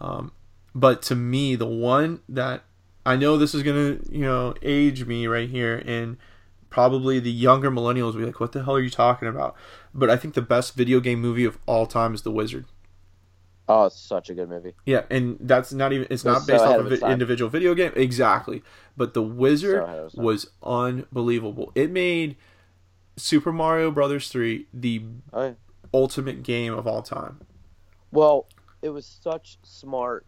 [0.00, 0.32] Um,
[0.74, 2.64] but to me, the one that
[3.06, 6.16] I know this is gonna, you know, age me right here, and
[6.70, 9.54] probably the younger millennials will be like, "What the hell are you talking about?"
[9.94, 12.66] But I think the best video game movie of all time is The Wizard.
[13.70, 14.72] Oh, it's such a good movie.
[14.86, 17.74] Yeah, and that's not even it's It not based so off of an individual video
[17.74, 17.92] game.
[17.96, 18.62] Exactly.
[18.96, 20.24] But The Wizard So ahead of its time.
[20.24, 21.70] was unbelievable.
[21.74, 22.36] It made
[23.16, 25.02] Super Mario Brothers 3 the
[25.32, 25.52] Oh, yeah.
[25.92, 27.40] ultimate game of all time.
[28.10, 28.46] Well,
[28.80, 30.24] it was such smart.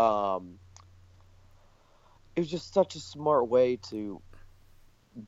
[0.00, 0.58] Um,
[2.34, 4.20] it was just such a smart way to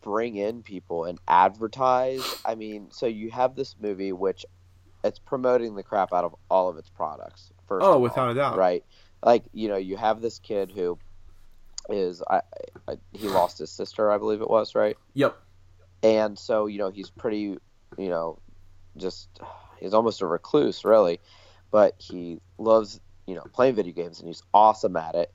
[0.02, 2.40] bring in people and advertise.
[2.44, 4.44] I mean, so you have this movie which
[5.04, 7.52] it's promoting the crap out of all of its products.
[7.68, 8.56] First, Oh, without all, a doubt.
[8.56, 8.84] right?
[9.22, 10.98] Like you know, you have this kid who
[11.88, 12.40] is I,
[12.88, 14.96] I he lost his sister, I believe it was, right?
[15.14, 15.36] Yep.
[16.02, 17.58] and so you know he's pretty
[17.98, 18.38] you know
[18.96, 19.28] just
[19.78, 21.20] he's almost a recluse really
[21.70, 25.32] but he loves you know playing video games and he's awesome at it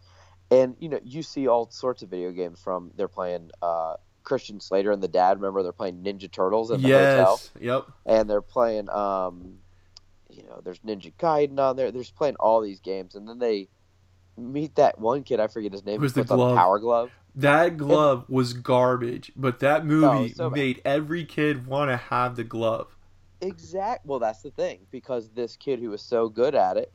[0.52, 4.60] and you know you see all sorts of video games from they're playing uh christian
[4.60, 7.52] slater and the dad remember they're playing ninja turtles in the hotel Yes.
[7.60, 7.86] Yep.
[8.06, 9.60] and they're playing um
[10.30, 13.40] you know there's ninja gaiden on there they're just playing all these games and then
[13.40, 13.68] they
[14.38, 16.56] meet that one kid i forget his name was the glove.
[16.58, 21.90] power glove That glove was garbage, but that movie No, so made every kid want
[21.92, 22.88] to have the glove.
[23.40, 24.06] Exact.
[24.06, 26.92] Well, that's the thing because this kid who was so good at it,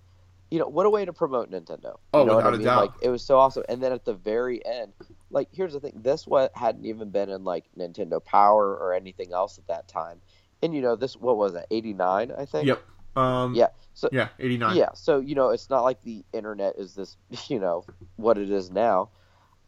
[0.51, 1.97] you know, what a way to promote Nintendo.
[2.13, 2.67] Oh, you know without I a mean?
[2.67, 2.81] doubt.
[2.83, 3.65] Like it was so awesome.
[3.69, 4.93] And then at the very end,
[5.31, 9.33] like here's the thing: this what hadn't even been in like Nintendo Power or anything
[9.33, 10.21] else at that time.
[10.63, 11.67] And you know, this what was it?
[11.71, 12.67] Eighty nine, I think.
[12.69, 12.83] Yep.
[13.17, 13.69] Um, Yeah.
[13.95, 14.29] So Yeah.
[14.39, 14.77] Eighty nine.
[14.77, 17.17] yeah, so you know, it's not like the internet is this,
[17.49, 17.85] you know,
[18.17, 19.11] what it is now.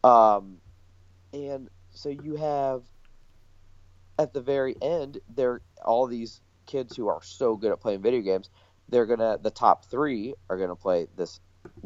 [0.03, 0.57] Um,
[1.33, 2.83] and so you have
[4.19, 8.21] at the very end, there all these kids who are so good at playing video
[8.21, 8.49] games.
[8.89, 11.39] They're gonna the top three are gonna play this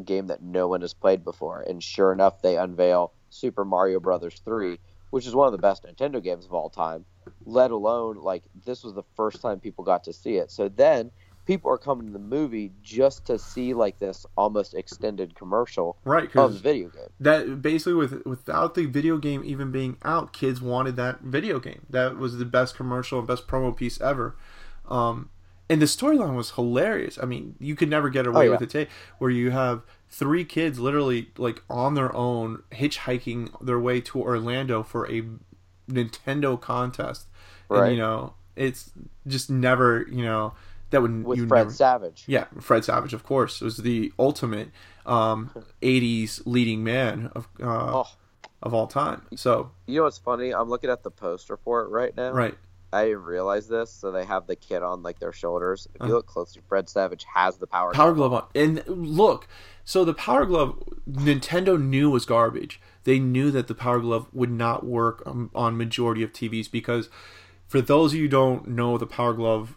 [0.04, 4.40] game that no one has played before, and sure enough, they unveil Super Mario Brothers
[4.44, 4.78] three,
[5.10, 7.04] which is one of the best Nintendo games of all time.
[7.44, 10.50] Let alone like this was the first time people got to see it.
[10.50, 11.10] So then
[11.44, 16.34] people are coming to the movie just to see like this almost extended commercial Right.
[16.36, 17.08] of the video game.
[17.18, 21.82] that basically with without the video game even being out, kids wanted that video game.
[21.90, 24.36] That was the best commercial and best promo piece ever.
[24.88, 25.30] Um,
[25.70, 27.18] and the storyline was hilarious.
[27.22, 28.50] I mean, you could never get away Oh, yeah.
[28.50, 33.78] with it today, where you have three kids literally like on their own hitchhiking their
[33.80, 35.22] way to Orlando for a
[35.90, 37.26] Nintendo contest.
[37.70, 37.92] And Right.
[37.92, 38.90] you know, it's
[39.26, 40.52] just never, you know,
[40.90, 42.24] that would with you Fred never, Savage.
[42.26, 44.68] yeah, Fred Savage, of course, was the ultimate
[45.06, 45.50] um,
[45.82, 48.08] '80s leading man of uh, Oh,
[48.62, 49.22] of all time.
[49.36, 50.52] So, you know what's funny?
[50.52, 52.32] I'm looking at the poster for it right now.
[52.32, 52.56] right,
[52.92, 53.90] I didn't realize this.
[53.90, 55.88] So they have the kid on like their shoulders.
[55.94, 56.14] If you Uh-huh.
[56.16, 57.92] look closely, Fred Savage has the power.
[57.92, 59.48] Power Glove on, and look,
[59.84, 62.80] so the Power Glove, Nintendo knew was garbage.
[63.04, 67.08] They knew that the Power Glove would not work um, on majority of TVs because,
[67.66, 69.76] for those of you who don't know, what the Power Glove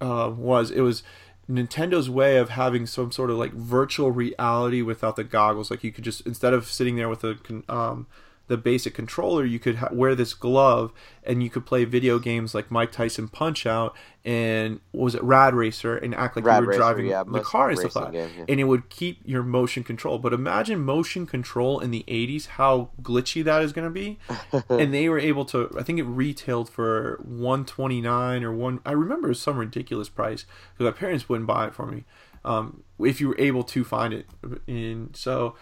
[0.00, 1.02] uh, was it was
[1.50, 5.70] Nintendo's way of having some sort of like virtual reality without the goggles.
[5.70, 7.36] Like you could just instead of sitting there with a
[7.68, 8.06] um,
[8.48, 10.92] the basic controller, you could ha- wear this glove
[11.22, 13.94] and you could play video games like Mike Tyson Punch Out
[14.24, 17.22] and what was it Rad Racer and act like Rad you were Racer, driving yeah,
[17.24, 18.30] the car and stuff like that.
[18.36, 18.44] yeah.
[18.48, 20.18] And it would keep your motion control.
[20.18, 24.18] But imagine motion control in the 80s, how glitchy that is going to be
[24.68, 29.32] and they were able to i think it retailed for 129 or one i remember
[29.34, 32.04] some ridiculous price because my parents wouldn't buy it for me
[32.44, 34.26] um, if you were able to find it
[34.66, 35.54] and so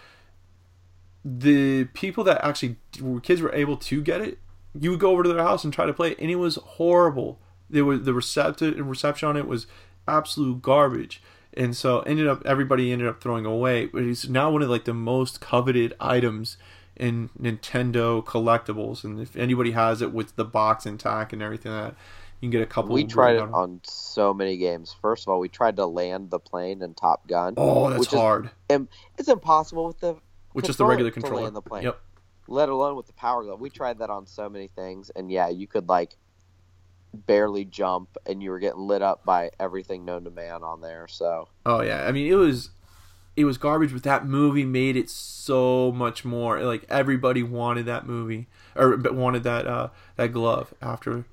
[1.28, 2.76] the people that actually
[3.22, 4.38] kids were able to get it
[4.78, 6.54] you would go over to their house and try to play it and it was
[6.54, 9.66] horrible there was the receptive reception on it was
[10.06, 11.20] absolute garbage
[11.54, 14.84] and so ended up everybody ended up throwing away but it's now one of like
[14.84, 16.56] the most coveted items
[16.98, 21.90] in Nintendo collectibles, and if anybody has it with the box intact and everything, like
[21.90, 21.96] that
[22.40, 22.94] you can get a couple.
[22.94, 24.96] We tried it on- on so many games.
[25.02, 27.52] First of all, we tried to land the plane in Top Gun.
[27.58, 28.50] Oh, that's which is- hard.
[28.70, 30.16] It's impossible with the
[30.56, 31.42] Which is the regular controller.
[31.42, 31.84] land the plane.
[31.84, 32.00] Yep.
[32.48, 33.60] let alone with the power glove.
[33.60, 36.16] We tried that on so many things, and yeah, you could like
[37.14, 41.06] barely jump, and you were getting lit up by everything known to man on there.
[41.08, 42.70] So Oh yeah, I mean it was
[43.36, 46.62] it was garbage, but that movie made it so much more.
[46.62, 51.26] Like everybody wanted that movie or wanted that uh that glove after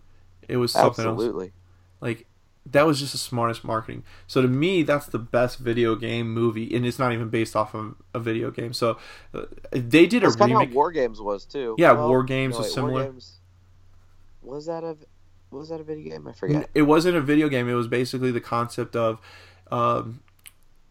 [0.48, 1.14] it was something else.
[1.14, 1.54] absolutely,
[2.02, 2.26] Like
[2.66, 4.04] that was just the smartest marketing.
[4.28, 7.74] So to me, that's the best video game movie, and it's not even based off
[7.74, 8.74] of a video game.
[8.74, 8.98] So
[9.34, 10.74] uh, they did a that's how remake.
[10.74, 11.76] War Games was too.
[11.78, 13.06] Yeah, Well, War Games no, was similar.
[13.06, 13.40] Games,
[14.42, 14.98] was that a
[15.52, 16.28] was that a video game?
[16.28, 16.70] I forget.
[16.74, 17.70] It wasn't a video game.
[17.70, 19.20] It was basically the concept of,
[19.72, 20.22] um,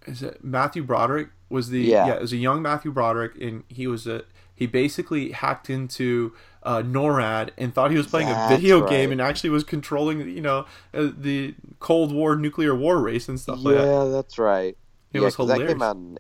[0.07, 2.07] is it Matthew Broderick was the Yeah.
[2.07, 6.35] yeah, it was a young Matthew Broderick, and he was a he basically hacked into
[6.63, 8.91] uh, NORAD and thought he was playing a video right.
[8.91, 13.39] game and actually was controlling you know uh, the Cold War nuclear war race and
[13.39, 13.87] stuff yeah, like that.
[13.87, 14.77] Yeah, that's right.
[15.13, 15.97] It yeah, was 'cause that came out.
[15.97, 16.19] In,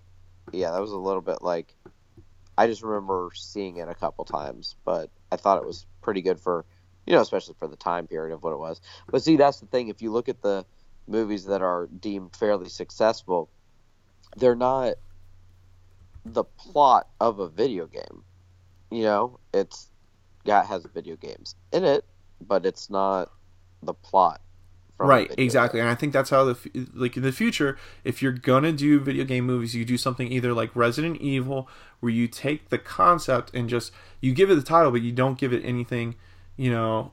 [0.52, 1.74] yeah, that was a little bit like.
[2.58, 6.38] I just remember seeing it a couple times, but I thought it was pretty good
[6.38, 6.66] for,
[7.06, 8.82] you know, especially for the time period of what it was.
[9.10, 9.88] But see, that's the thing.
[9.88, 10.66] If you look at the
[11.08, 13.48] movies that are deemed fairly successful,
[14.36, 14.96] they're not
[16.26, 18.22] the plot of a video game.
[18.90, 19.88] You know, it's
[20.44, 22.04] yeah, it has video games in it,
[22.40, 23.30] but it's not
[23.82, 24.40] the plot.
[24.96, 25.86] from Right, exactly, game.
[25.86, 29.24] and I think that's how the like in the future, if you're gonna do video
[29.24, 31.68] game movies, you do something either like Resident Evil,
[32.00, 35.38] where you take the concept and just you give it the title, but you don't
[35.38, 36.16] give it anything,
[36.56, 37.12] you know,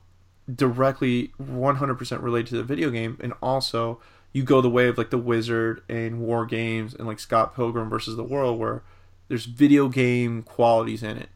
[0.53, 3.99] directly 100% related to the video game, and also
[4.31, 7.89] you go the way of like the Wizard and War Games and like Scott Pilgrim
[7.89, 8.83] versus the World, where
[9.27, 11.29] there's video game qualities in it.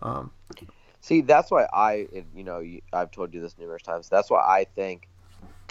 [0.00, 0.30] Um,
[1.08, 4.10] See, that's why I, you know, I've told you this numerous times.
[4.10, 5.08] That's why I think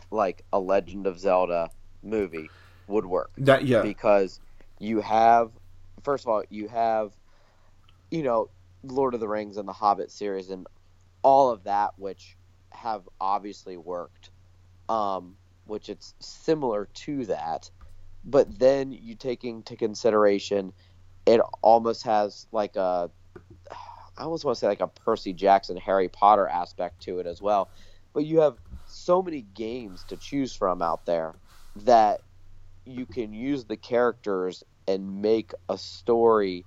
[0.09, 1.69] like a Legend of Zelda
[2.01, 2.49] movie
[2.87, 4.39] would work that yeah, because
[4.79, 5.51] you have,
[6.01, 7.11] first of all, you have,
[8.09, 8.49] you know,
[8.81, 10.65] Lord of the Rings and the Hobbit series and
[11.21, 12.35] all of that, which
[12.71, 14.31] have obviously worked,
[14.89, 15.35] um,
[15.65, 17.69] which it's similar to that,
[18.25, 20.73] but then you take into consideration,
[21.27, 23.11] it almost has like a,
[24.17, 27.41] I almost want to say like a Percy Jackson, Harry Potter aspect to it as
[27.41, 27.69] well,
[28.13, 31.35] but you have so many games to choose from out there
[31.77, 32.21] that
[32.85, 36.65] you can use the characters and make a story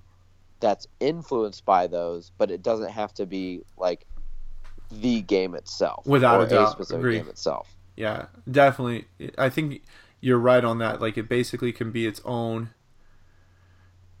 [0.59, 4.05] that's influenced by those, but it doesn't have to be like
[4.91, 7.17] the game itself Without or a doubt, specific agree.
[7.17, 7.75] game itself.
[7.95, 9.05] Yeah, definitely.
[9.37, 9.81] I think
[10.21, 11.01] you're right on that.
[11.01, 12.69] Like, it basically can be its own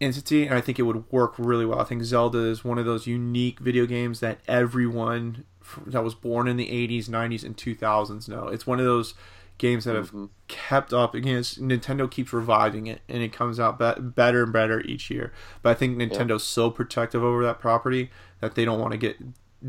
[0.01, 1.79] entity, and I think it would work really well.
[1.79, 5.45] I think Zelda is one of those unique video games that everyone
[5.85, 8.47] that was born in the 80s, 90s, and 2000s know.
[8.47, 9.13] It's one of those
[9.57, 10.29] games that have Mhm.
[10.47, 11.13] kept up.
[11.13, 15.31] Again, Nintendo keeps reviving it, and it comes out be- better and better each year.
[15.61, 19.17] But I think Nintendo's so protective over that property that they don't want to get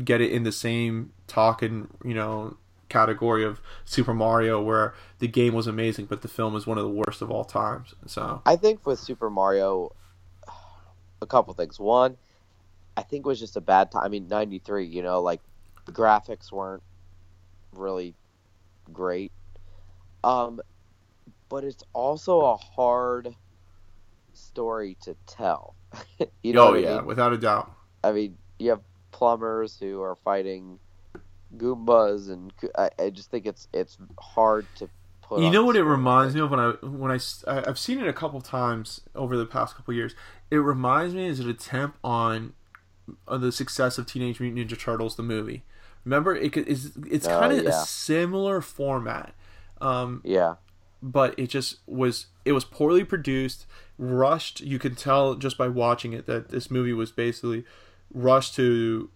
[0.03, 2.57] get it in the same talk and you know
[2.89, 6.83] category of Super Mario, where the game was amazing, but the film is one of
[6.83, 7.93] the worst of all times.
[8.07, 9.91] So I think with Super Mario,
[11.23, 11.79] a couple things.
[11.79, 12.17] One,
[12.95, 14.03] I think it was just a bad time.
[14.03, 14.85] I mean, '93.
[14.85, 15.41] You know, like
[15.87, 16.83] graphics weren't
[17.73, 18.13] really
[18.91, 19.31] great.
[20.23, 20.61] Um,
[21.49, 23.35] but it's also a hard
[24.33, 25.75] story to tell.
[26.43, 27.05] you know oh what I yeah, mean?
[27.05, 27.71] without a doubt.
[28.03, 30.79] I mean, you have plumbers who are fighting
[31.57, 34.89] Goombas, and I, I just think it's it's hard to
[35.21, 35.41] put.
[35.41, 38.13] You know what it reminds me of when I when I I've seen it a
[38.13, 40.15] couple times over the past couple years.
[40.53, 42.53] It reminds me is an attempt on,
[43.27, 45.63] on the success of Teenage Mutant Ninja Turtles the movie.
[46.05, 47.69] Remember, it is it's Oh, kind of yeah.
[47.69, 49.33] a similar format.
[49.81, 50.55] Um, Yeah,
[51.01, 53.65] but it just was it was poorly produced
[53.97, 57.63] rushed you can tell just by watching it that this movie was basically
[58.13, 59.09] rushed to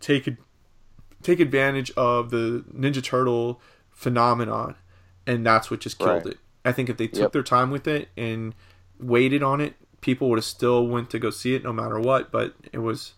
[0.00, 0.28] take
[1.22, 3.60] take advantage of the ninja turtle
[3.90, 4.74] phenomenon
[5.26, 6.34] and that's what just killed Right.
[6.34, 7.32] it i think if they took Yep.
[7.32, 8.54] their time with it and
[8.98, 12.30] waited on it people would have still went to go see it no matter what
[12.32, 13.14] but it was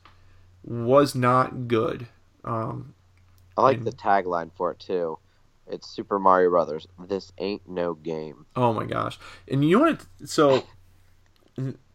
[0.64, 2.06] was not good
[2.44, 2.94] um
[3.56, 5.18] I like And- the tagline for it too.
[5.68, 6.88] It's Super Mario Brothers.
[6.98, 8.46] This ain't no game.
[8.56, 9.18] Oh my gosh!
[9.46, 10.28] And you want what?
[10.28, 10.64] So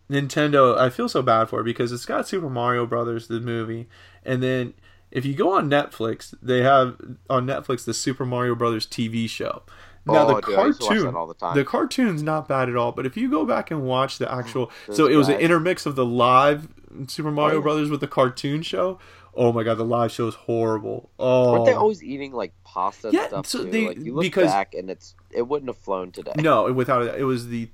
[0.10, 3.88] Nintendo, I feel so bad for it because it's got Super Mario Brothers the movie,
[4.24, 4.74] and then
[5.12, 9.64] if you go on Netflix, they have on Netflix the Super Mario Brothers TV show.
[10.08, 11.56] Now oh, the dude, I used to watch cartoon, the time.
[11.56, 14.40] the cartoon's not bad at all, but if you go back and watch the mm-hmm.
[14.40, 16.68] actual, Those so it was an intermix of the live
[17.08, 17.62] Super oh, Mario Oh.
[17.62, 19.00] Brothers with the cartoon show.
[19.36, 21.12] Oh my god, the live show is horrible.
[21.20, 21.82] Oh, Weren't they oh.
[21.82, 24.90] always eating like pasta and Yeah, stuff so they- like you look because- back and
[24.90, 26.34] it's it wouldn't have flown today.
[26.38, 27.70] no, without it, it was the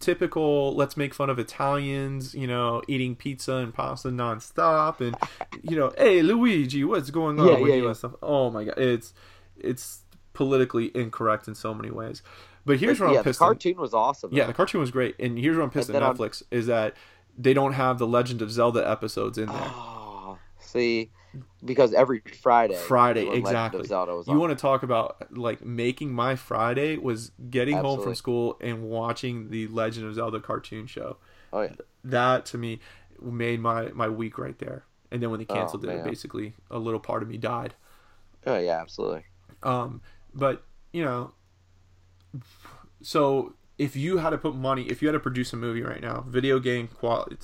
[0.00, 0.74] typical.
[0.76, 5.16] Let's make fun of Italians, you know, eating pizza and pasta nonstop, and
[5.62, 7.88] you know, hey Luigi, what's going on Yeah, with yeah, you yeah.
[7.88, 8.14] and stuff.
[8.22, 9.12] Oh my god, it's
[9.58, 10.02] it's
[10.38, 12.22] politically incorrect in so many ways.
[12.64, 13.42] But here's where yeah, I'm the pissed.
[13.42, 14.30] at- cartoon was awesome.
[14.32, 14.48] Yeah, though.
[14.48, 16.94] the cartoon was great, and here's where I'm pissed at Netflix is that
[17.36, 19.56] they don't have the Legend of Zelda episodes in there.
[19.74, 21.10] Oh, see,
[21.64, 23.84] because every Friday, Friday, exactly.
[23.84, 24.38] Zelda was You on.
[24.40, 29.50] want to talk about like making my Friday was getting home from school and watching
[29.50, 31.16] the Legend of Zelda cartoon show.
[31.52, 31.72] Oh yeah,
[32.04, 32.78] That to me
[33.20, 34.84] made my my week right there.
[35.10, 37.74] And then when they Oh, canceled it, basically a little part of me died.
[38.46, 39.24] oh yeah, absolutely.
[39.62, 40.02] Um,
[40.38, 40.62] but
[40.92, 41.32] you know,
[43.02, 46.00] so if you had to put money, if you had to produce a movie right
[46.00, 47.36] now, video game quality,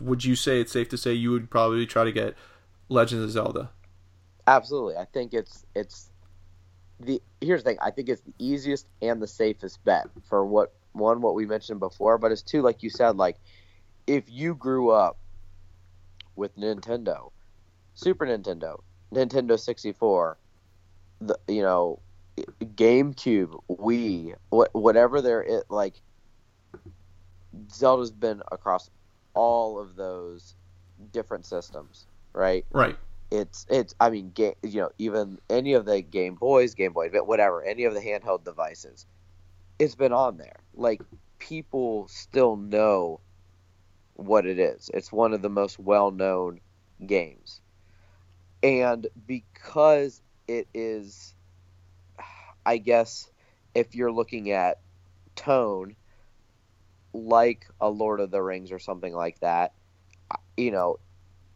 [0.00, 2.34] would you say it's safe to say you would probably try to get
[2.88, 3.70] Legends of Zelda?
[4.46, 4.96] Absolutely.
[4.96, 6.10] I think it's it's
[6.98, 7.78] the here's the thing.
[7.80, 11.80] I think it's the easiest and the safest bet for what one what we mentioned
[11.80, 13.36] before, but it's two like you said like
[14.06, 15.18] if you grew up
[16.36, 17.30] with Nintendo,
[17.94, 18.80] Super Nintendo,
[19.12, 20.38] Nintendo 64,
[21.20, 22.00] the you know
[22.62, 26.00] GameCube, Wii, what whatever there it like
[27.72, 28.90] Zelda's been across
[29.34, 30.54] all of those
[31.12, 32.64] different systems, right?
[32.72, 32.96] Right.
[33.30, 37.08] it's it's I mean ga- you know even any of the Game Boys, Game Boy,
[37.10, 39.06] but whatever, any of the handheld devices,
[39.78, 40.60] it's been on there.
[40.74, 41.02] Like
[41.38, 43.20] people still know
[44.14, 44.90] what it is.
[44.92, 46.60] It's one of the most well-known
[47.06, 47.60] games.
[48.62, 51.34] And because it is
[52.70, 53.28] I guess
[53.74, 54.78] if you're looking at
[55.34, 55.96] tone
[57.12, 59.72] like a Lord of the Rings or something like that,
[60.56, 61.00] you know,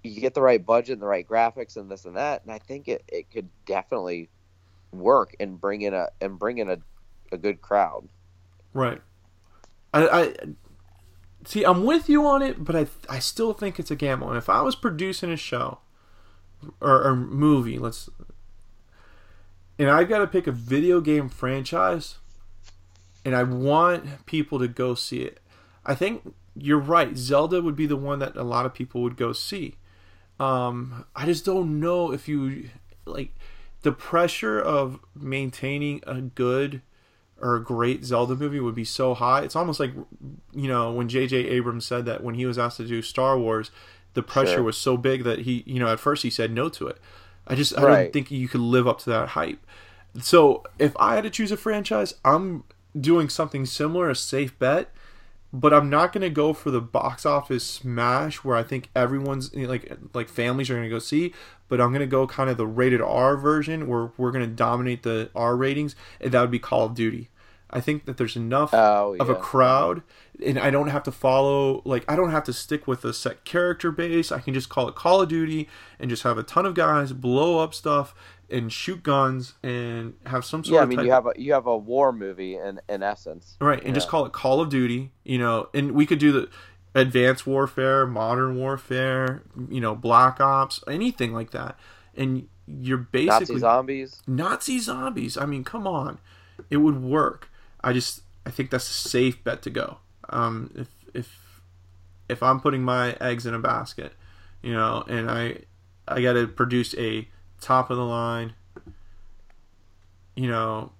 [0.02, 2.58] you get the right budget and the right graphics and this and that, and I
[2.58, 4.28] think it, it could definitely
[4.90, 6.78] work and bring in a and bring in a,
[7.30, 8.08] a good crowd.
[8.72, 9.00] Right.
[9.92, 10.34] I, I
[11.44, 11.62] see.
[11.62, 14.30] I'm with you on it, but I I still think it's a gamble.
[14.30, 15.78] And if I was producing a show
[16.80, 18.10] or, or movie, let's,
[19.78, 22.18] and I've got to pick a video game franchise,
[23.24, 25.40] and I want people to go see it.
[25.84, 27.16] I think you're right.
[27.16, 29.74] Zelda would be the one that a lot of people would go see.
[30.40, 32.70] Um, I just don't know if you
[33.04, 33.34] like
[33.82, 36.80] the pressure of maintaining a good
[37.40, 39.42] or a great Zelda movie would be so high.
[39.42, 39.92] It's almost like
[40.52, 41.36] you know when J.J.
[41.36, 43.70] Abrams said that when he was asked to do Star Wars,
[44.14, 44.62] the pressure Sure.
[44.62, 46.98] was so big that he you know at first he said no to it.
[47.46, 48.02] I just I Right.
[48.04, 49.64] don't think you could live up to that hype.
[50.20, 52.64] So if I had to choose a franchise, I'm
[52.98, 54.90] doing something similar, a safe bet.
[55.52, 59.92] But I'm not gonna go for the box office smash where I think everyone's like
[60.12, 61.32] like families are gonna go see.
[61.68, 65.30] But I'm gonna go kind of the rated R version where we're gonna dominate the
[65.34, 67.28] R ratings, and that would be Call of Duty.
[67.74, 70.02] I think that there's enough Oh, of a crowd
[70.44, 73.44] and I don't have to follow like I don't have to stick with a set
[73.44, 74.30] character base.
[74.32, 75.68] I can just call it Call of Duty
[75.98, 78.14] and just have a ton of guys blow up stuff
[78.50, 81.66] and shoot guns and have some sort Yeah, I mean you have a you have
[81.66, 83.56] a war movie in in essence.
[83.60, 86.48] right and just call it Call of Duty, you know, and we could do the
[86.94, 91.76] advanced warfare, modern warfare, you know, black ops, anything like that.
[92.16, 94.22] And you're basically Nazi zombies.
[94.26, 95.36] Nazi zombies.
[95.36, 96.18] I mean, come on,
[96.70, 97.50] it would work.
[97.84, 99.98] I just I think that's a safe bet to go.
[100.28, 101.60] Um, if if
[102.28, 104.12] if I'm putting my eggs in a basket,
[104.62, 105.58] you know, and I
[106.08, 107.28] I got to produce a
[107.60, 108.54] top of the line,
[110.34, 110.92] you know,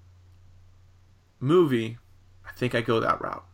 [1.40, 1.98] movie,
[2.46, 3.44] I think I go that route.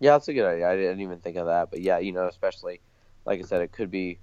[0.00, 0.70] Yeah, that's a good idea.
[0.70, 2.80] I didn't even think of that, but yeah, you know, especially
[3.24, 4.18] like I said, it could be,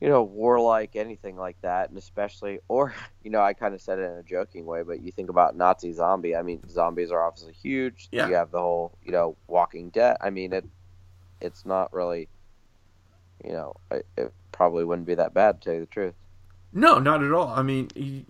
[0.00, 3.98] you know, warlike, anything like that, and especially, or you know, I kind of said
[3.98, 6.34] it in a joking way, but you think about Nazi zombie.
[6.34, 8.08] I mean, zombies are obviously huge.
[8.10, 8.28] Yeah.
[8.28, 10.16] You have the whole, you know, Walking Dead.
[10.20, 10.64] I mean, it,
[11.40, 12.28] it's not really,
[13.44, 16.14] you know, it, it probably wouldn't be that bad to tell you the truth.
[16.72, 17.48] No, not at all.
[17.48, 18.24] I mean, you,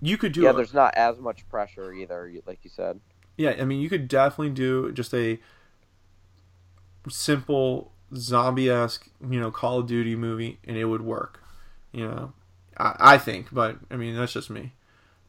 [0.00, 3.00] you could do yeah, a- there's not as much pressure either, like you said.
[3.36, 5.38] Yeah, I mean, you could definitely do just a
[7.08, 11.42] simple zombie esque, you know, Call of Duty movie, and it would work.
[11.92, 12.32] You know,
[12.76, 14.72] I, I think, but I mean, that's just me.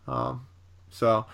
[0.07, 0.47] Um,
[0.89, 1.25] so,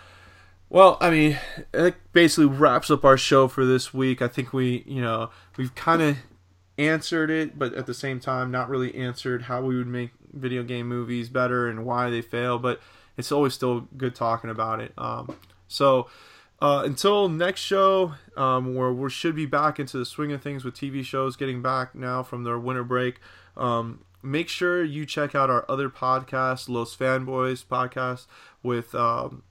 [0.69, 1.39] well, I mean,
[1.73, 4.21] it basically wraps up our show for this week.
[4.21, 6.17] I think we, you know, we've kind of
[6.77, 10.63] answered it, but at the same time, not really answered how we would make video
[10.63, 12.59] game movies better and why they fail.
[12.59, 12.81] But
[13.17, 14.93] it's always still good talking about it.
[14.97, 15.35] Um,
[15.67, 16.09] so
[16.61, 20.63] uh, until next show, um, where we should be back into the swing of things
[20.63, 23.19] with TV shows getting back now from their winter break.
[23.55, 28.25] Um, make sure you check out our other podcast, Los Fanboys podcast,
[28.63, 29.43] with um,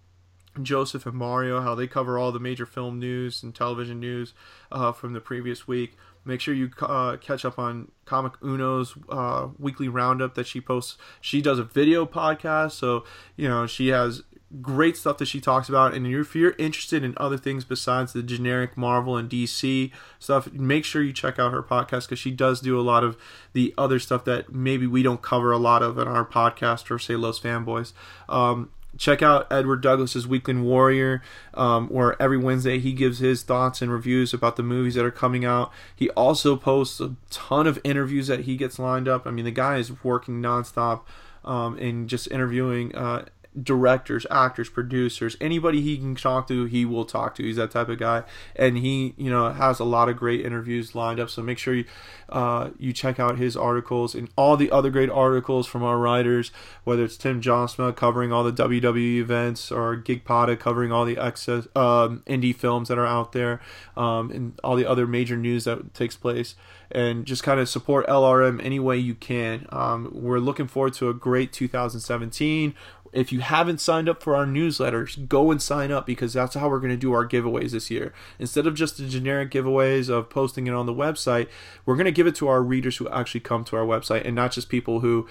[0.62, 4.34] Joseph and Mario, how they cover all the major film news and television news
[4.72, 5.96] uh, from the previous week.
[6.24, 10.98] Make sure you uh, catch up on Comic Uno's uh, weekly roundup that she posts.
[11.20, 13.04] She does a video podcast, so
[13.36, 14.24] you know she has
[14.62, 15.94] great stuff that she talks about.
[15.94, 20.84] And if you're interested in other things besides the generic Marvel and DC stuff, make
[20.84, 23.16] sure you check out her podcast because she does do a lot of
[23.52, 26.98] the other stuff that maybe we don't cover a lot of in our podcast or
[26.98, 27.92] say Los Fanboys.
[28.28, 31.22] Um, check out Edward Douglas's Weekend Warrior,
[31.54, 35.10] um, where every Wednesday he gives his thoughts and reviews about the movies that are
[35.10, 35.72] coming out.
[35.94, 39.26] He also posts a ton of interviews that he gets lined up.
[39.26, 41.02] I mean, the guy is working nonstop
[41.44, 43.26] um, and just interviewing uh,
[43.60, 47.42] directors, actors, producers, anybody he can talk to, he will talk to.
[47.42, 50.94] He's that type of guy, and he, you know, has a lot of great interviews
[50.94, 51.30] lined up.
[51.30, 51.84] So make sure you,
[52.28, 56.50] uh, you check out his articles and all the other great articles from our writers,
[56.84, 61.18] whether it's Tim Johnsma covering all the WWE events or Gig Patta covering all the
[61.18, 63.60] excess um, indie films that are out there,
[63.96, 66.54] um, and all the other major news that takes place
[66.90, 69.66] and just kind of support LRM any way you can.
[69.70, 72.74] Um, we're looking forward to a great 2017.
[73.16, 76.68] If you haven't signed up for our newsletters, go and sign up because that's how
[76.68, 78.12] we're going to do our giveaways this year.
[78.38, 81.48] Instead of just the generic giveaways of posting it on the website,
[81.86, 84.36] we're going to give it to our readers who actually come to our website and
[84.36, 85.26] not just people who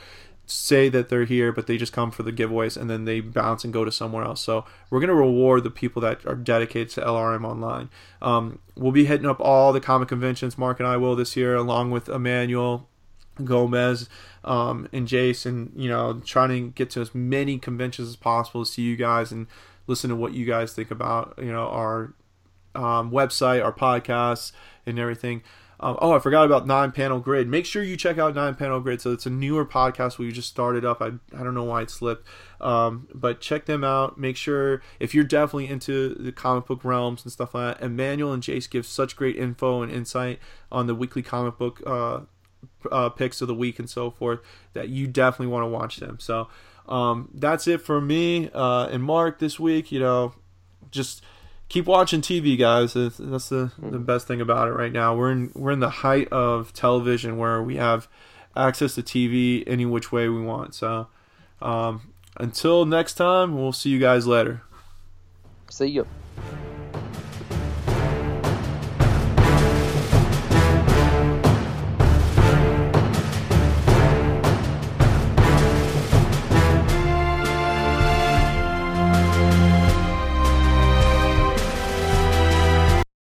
[0.48, 3.64] say that they're here, but they just come for the giveaways and then they bounce
[3.64, 4.42] and go to somewhere else.
[4.42, 7.90] So we're going to reward the people that are dedicated to LRM Online.
[8.22, 11.56] Um, we'll be hitting up all the comic conventions, Mark and I will this year,
[11.56, 12.88] along with Emmanuel
[13.44, 14.08] Gomez
[14.46, 18.72] um, and Jason, you know, trying to get to as many conventions as possible to
[18.72, 19.48] see you guys and
[19.88, 22.14] listen to what you guys think about, you know, our
[22.76, 24.52] um, website, our podcasts,
[24.86, 25.42] and everything.
[25.80, 27.50] Um, oh, I forgot about Nine Panel Grid.
[27.50, 29.02] Make sure you check out Nine Panel Grid.
[29.02, 31.02] So it's a newer podcast we just started up.
[31.02, 32.26] I, I don't know why it slipped,
[32.62, 34.18] um, but check them out.
[34.18, 37.86] Make sure if you're definitely into the comic book realms and stuff like that.
[37.86, 40.40] Emmanuel and Jace give such great info and insight
[40.72, 42.22] on the weekly comic book uh,
[42.92, 44.40] uh, picks of the week and so forth
[44.74, 46.20] that you definitely want to watch them.
[46.20, 46.48] So
[46.88, 49.92] um, that's it for me uh, and Mark this week.
[49.92, 50.34] You know,
[50.92, 51.24] just
[51.70, 52.94] keep watching TV, guys.
[52.94, 53.18] That's
[53.50, 55.16] the, the best thing about it right now.
[55.16, 58.08] We're in we're in the height of television where we have
[58.56, 60.76] access to TV any which way we want.
[60.76, 61.08] So
[61.62, 64.62] um, until next time, we'll see you guys later.
[65.70, 66.08] See you.